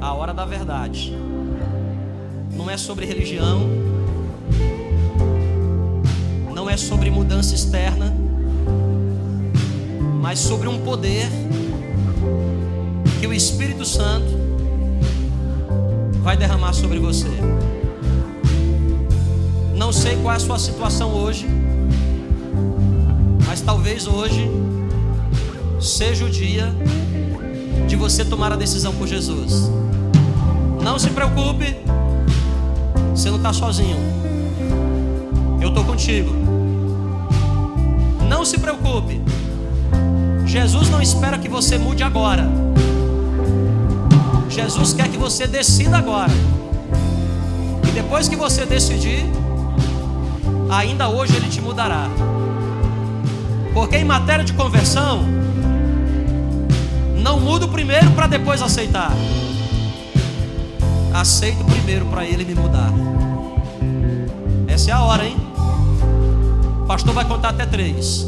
[0.00, 1.12] A hora da verdade.
[2.52, 3.68] Não é sobre religião.
[6.54, 8.14] Não é sobre mudança externa.
[10.22, 11.26] Mas sobre um poder
[13.20, 14.38] que o Espírito Santo
[16.22, 17.28] vai derramar sobre você.
[19.74, 21.44] Não sei qual é a sua situação hoje,
[23.44, 24.48] mas talvez hoje
[25.80, 26.72] seja o dia
[27.86, 29.70] de você tomar a decisão por Jesus.
[30.82, 31.76] Não se preocupe,
[33.14, 33.96] você não está sozinho.
[35.60, 36.30] Eu estou contigo.
[38.28, 39.20] Não se preocupe.
[40.44, 42.48] Jesus não espera que você mude agora.
[44.48, 46.32] Jesus quer que você decida agora.
[47.88, 49.24] E depois que você decidir,
[50.70, 52.08] ainda hoje Ele te mudará.
[53.72, 55.24] Porque em matéria de conversão,
[57.24, 59.10] não mudo primeiro para depois aceitar.
[61.14, 62.92] Aceito primeiro para Ele me mudar.
[64.68, 65.36] Essa é a hora, hein?
[66.82, 68.26] O pastor vai contar até três.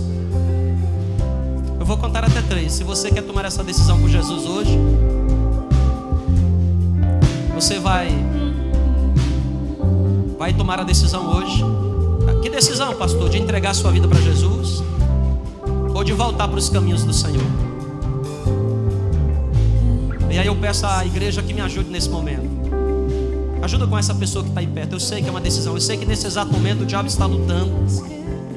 [1.79, 2.73] Eu vou contar até três.
[2.73, 4.79] Se você quer tomar essa decisão com Jesus hoje,
[7.55, 8.09] você vai
[10.39, 11.63] vai tomar a decisão hoje.
[12.41, 13.29] Que decisão, pastor?
[13.29, 14.83] De entregar sua vida para Jesus
[15.95, 17.76] ou de voltar para os caminhos do Senhor?
[20.37, 22.47] E aí eu peço à igreja que me ajude nesse momento.
[23.63, 24.93] Ajuda com essa pessoa que está aí perto.
[24.93, 25.73] Eu sei que é uma decisão.
[25.73, 27.73] Eu sei que nesse exato momento o diabo está lutando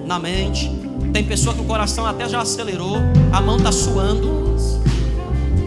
[0.05, 0.69] na mente.
[1.13, 2.97] Tem pessoa que o coração até já acelerou,
[3.31, 4.57] a mão está suando.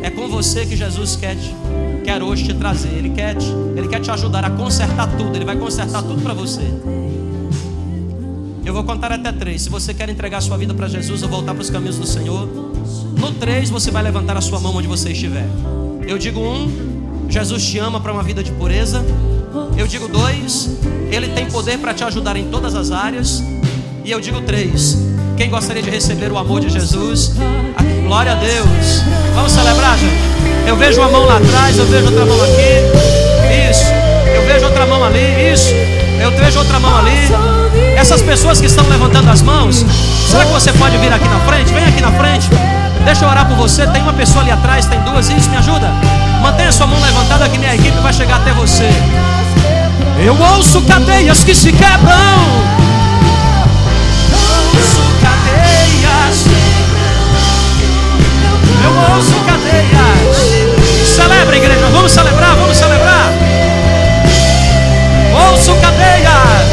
[0.02, 1.54] É com você que Jesus quer te
[2.04, 2.90] quer hoje te trazer.
[2.90, 5.34] Ele quer te, ele quer te ajudar a consertar tudo.
[5.34, 6.70] Ele vai consertar tudo para você.
[8.66, 9.62] Eu vou contar até três.
[9.62, 12.46] Se você quer entregar sua vida para Jesus ou voltar para os caminhos do Senhor,
[13.18, 15.48] no três você vai levantar a sua mão onde você estiver.
[16.06, 19.04] Eu digo um, Jesus te ama para uma vida de pureza.
[19.76, 20.70] Eu digo dois,
[21.10, 23.42] Ele tem poder para te ajudar em todas as áreas.
[24.04, 24.98] E eu digo três,
[25.36, 27.32] quem gostaria de receber o amor de Jesus?
[28.06, 29.02] Glória a Deus.
[29.34, 30.32] Vamos celebrar, gente.
[30.66, 33.70] Eu vejo uma mão lá atrás, eu vejo outra mão aqui.
[33.70, 33.84] Isso.
[34.34, 35.52] Eu vejo outra mão ali.
[35.52, 35.72] Isso.
[36.20, 37.96] Eu vejo outra mão ali.
[37.96, 39.84] Essas pessoas que estão levantando as mãos,
[40.28, 41.72] será que você pode vir aqui na frente?
[41.72, 42.48] Vem aqui na frente.
[43.04, 43.86] Deixa eu orar por você.
[43.88, 45.28] Tem uma pessoa ali atrás, tem duas.
[45.28, 45.90] Isso, me ajuda.
[46.40, 48.90] Mantenha sua mão levantada que minha equipe vai chegar até você.
[50.18, 52.14] Eu ouço cadeias que se quebram.
[54.74, 56.46] Ouço cadeias.
[58.84, 61.08] Eu ouço cadeias.
[61.16, 61.86] Celebra, igreja.
[61.92, 63.32] Vamos celebrar, vamos celebrar.
[65.50, 66.71] Ouço cadeias.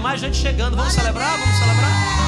[0.00, 0.76] Mais gente chegando.
[0.76, 1.38] Vamos celebrar?
[1.38, 2.18] Vamos celebrar?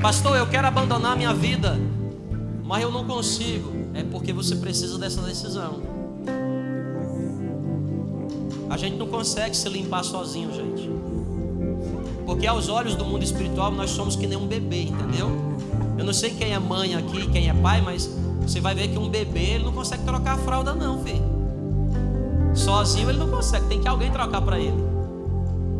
[0.00, 1.78] Pastor, eu quero abandonar minha vida,
[2.64, 3.72] mas eu não consigo.
[3.94, 5.82] É porque você precisa dessa decisão.
[8.70, 10.90] A gente não consegue se limpar sozinho, gente.
[12.24, 15.30] Porque aos olhos do mundo espiritual nós somos que nem um bebê, entendeu?
[15.98, 18.08] Eu não sei quem é mãe aqui, quem é pai, mas
[18.40, 21.31] você vai ver que um bebê ele não consegue trocar a fralda, não, filho.
[22.54, 24.92] Sozinho ele não consegue, tem que alguém trocar para ele.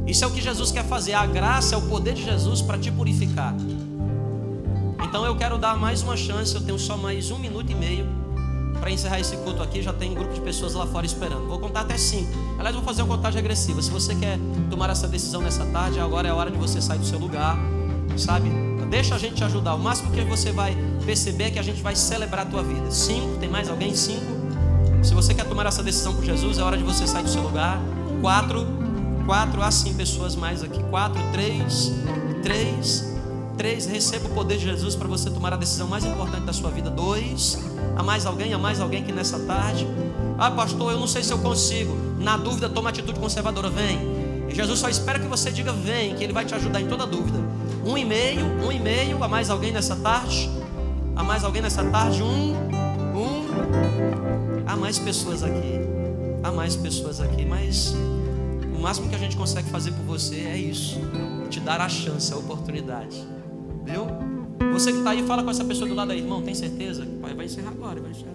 [0.07, 1.15] Isso é o que Jesus quer fazer.
[1.15, 3.55] A graça é o poder de Jesus para te purificar.
[5.03, 6.55] Então eu quero dar mais uma chance.
[6.55, 8.07] Eu tenho só mais um minuto e meio
[8.81, 9.81] para encerrar esse culto aqui.
[9.81, 11.47] Já tem um grupo de pessoas lá fora esperando.
[11.47, 12.33] Vou contar até cinco.
[12.59, 13.81] Aliás, vou fazer uma contagem regressiva.
[13.81, 16.99] Se você quer tomar essa decisão nessa tarde, agora é a hora de você sair
[16.99, 17.57] do seu lugar,
[18.17, 18.51] sabe?
[18.91, 19.75] Deixa a gente te ajudar.
[19.75, 22.91] O máximo que você vai perceber é que a gente vai celebrar a tua vida.
[22.91, 23.39] Cinco.
[23.39, 23.95] Tem mais alguém?
[23.95, 24.42] Cinco.
[25.03, 27.43] Se você quer tomar essa decisão com Jesus, é hora de você sair do seu
[27.43, 27.81] lugar.
[28.21, 28.67] Quatro.
[29.27, 29.63] Quatro.
[29.63, 30.83] Assim, pessoas mais aqui.
[30.85, 31.21] Quatro.
[31.33, 31.93] Três.
[32.43, 33.13] Três.
[33.57, 36.71] Três, receba o poder de Jesus para você tomar a decisão mais importante da sua
[36.71, 36.89] vida.
[36.89, 37.59] Dois,
[37.97, 39.87] há mais alguém, há mais alguém que nessa tarde.
[40.39, 41.95] Ah, pastor, eu não sei se eu consigo.
[42.19, 43.69] Na dúvida, toma atitude conservadora.
[43.69, 44.23] Vem.
[44.49, 47.39] Jesus só espera que você diga vem, que Ele vai te ajudar em toda dúvida.
[47.85, 50.51] Um e meio, um e meio, há mais alguém nessa tarde?
[51.15, 52.23] Há mais alguém nessa tarde?
[52.23, 52.55] Um,
[53.15, 54.32] um.
[54.73, 55.75] Há mais pessoas aqui.
[56.43, 57.93] Há mais pessoas aqui, mas
[58.75, 60.99] o máximo que a gente consegue fazer por você é isso.
[61.51, 63.23] Te dar a chance, a oportunidade.
[63.85, 64.07] Viu?
[64.73, 67.07] Você que está aí, fala com essa pessoa do lado aí, irmão, tem certeza?
[67.21, 68.33] Vai, vai encerrar agora, vai encerrar.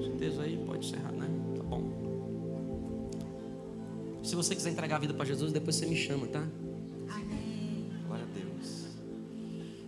[0.00, 1.28] Certeza aí, pode encerrar, né?
[1.56, 1.84] Tá bom.
[4.24, 6.42] Se você quiser entregar a vida para Jesus, depois você me chama, tá?
[7.08, 7.86] Amém.
[8.08, 8.86] Glória a Deus.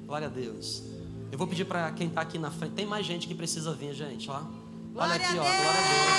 [0.07, 0.85] Glória a Deus.
[1.33, 2.75] Eu vou pedir para quem está aqui na frente.
[2.75, 4.62] Tem mais gente que precisa vir, gente, ó.
[4.95, 5.43] Olha aqui, ó.
[5.43, 6.13] Glória a Deus.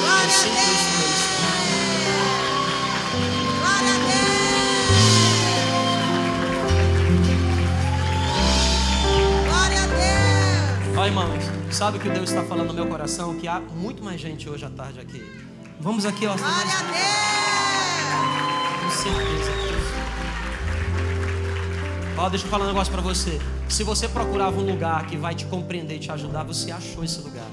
[0.00, 0.46] Glória a
[0.96, 1.20] Deus.
[3.58, 4.70] Glória a Deus.
[9.46, 10.96] Glória a Deus.
[10.96, 13.36] Ó, irmãos, sabe o que Deus está falando no meu coração?
[13.36, 15.24] Que há muito mais gente hoje à tarde aqui.
[15.80, 16.36] Vamos aqui, ó.
[16.36, 17.00] Glória a Deus.
[18.84, 19.69] Com certeza.
[22.20, 23.40] Ó, deixa eu falar um negócio para você.
[23.66, 27.18] Se você procurava um lugar que vai te compreender e te ajudar, você achou esse
[27.22, 27.48] lugar.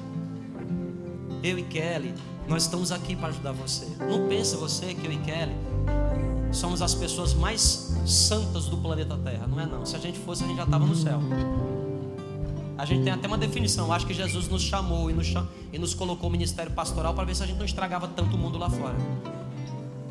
[1.42, 2.14] Eu e Kelly,
[2.50, 3.88] nós estamos aqui para ajudar você.
[3.98, 5.56] Não pense você que eu e Kelly
[6.52, 9.48] somos as pessoas mais santas do planeta Terra.
[9.48, 9.86] Não é não.
[9.86, 11.22] Se a gente fosse, a gente já estava no céu.
[12.78, 13.94] A gente tem até uma definição.
[13.94, 15.34] Acho que Jesus nos chamou e nos,
[15.72, 18.38] e nos colocou o ministério pastoral para ver se a gente não estragava tanto o
[18.38, 18.98] mundo lá fora.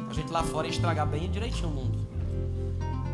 [0.09, 1.99] A gente lá fora ia estragar bem direitinho o mundo.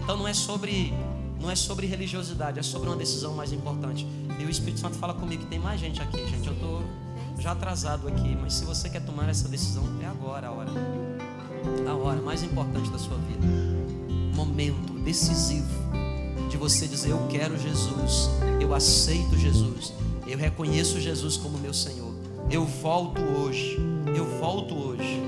[0.04, 0.94] Então não é sobre
[1.42, 4.06] não é sobre religiosidade, é sobre uma decisão mais importante.
[4.38, 6.46] E o Espírito Santo fala comigo que tem mais gente aqui, gente.
[6.46, 6.82] Eu estou
[7.38, 10.70] já atrasado aqui, mas se você quer tomar essa decisão, é agora a hora.
[11.88, 13.44] A hora mais importante da sua vida.
[14.34, 15.68] Momento decisivo
[16.48, 18.30] de você dizer: Eu quero Jesus,
[18.60, 19.92] eu aceito Jesus,
[20.26, 22.14] eu reconheço Jesus como meu Senhor.
[22.48, 23.78] Eu volto hoje,
[24.16, 25.20] eu volto hoje.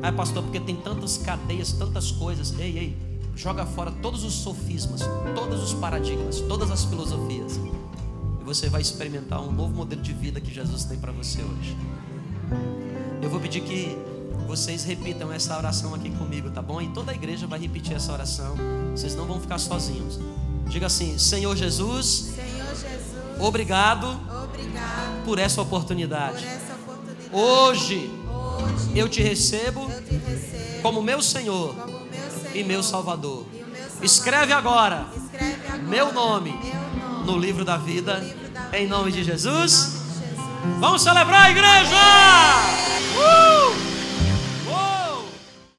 [0.00, 2.56] Ah, pastor, porque tem tantas cadeias, tantas coisas.
[2.58, 3.07] Ei, ei,
[3.38, 5.00] joga fora todos os sofismas,
[5.36, 7.56] todos os paradigmas, todas as filosofias.
[8.40, 11.76] E você vai experimentar um novo modelo de vida que Jesus tem para você hoje.
[13.22, 13.96] Eu vou pedir que
[14.48, 16.82] vocês repitam essa oração aqui comigo, tá bom?
[16.82, 18.56] E toda a igreja vai repetir essa oração.
[18.90, 20.18] Vocês não vão ficar sozinhos.
[20.66, 26.38] Diga assim: Senhor Jesus, Senhor Jesus obrigado, obrigado por essa oportunidade.
[26.38, 27.30] por essa oportunidade.
[27.32, 31.97] Hoje Hoje eu te recebo eu te recebo como meu Senhor como meu Senhor
[32.54, 33.46] e meu Salvador.
[34.02, 35.06] Escreve agora
[35.82, 36.54] meu nome
[37.24, 38.22] no livro da vida,
[38.72, 39.94] em nome de Em Jesus.
[39.94, 40.78] nome de Jesus.
[40.80, 41.96] Vamos celebrar a igreja!
[43.16, 43.97] Uh!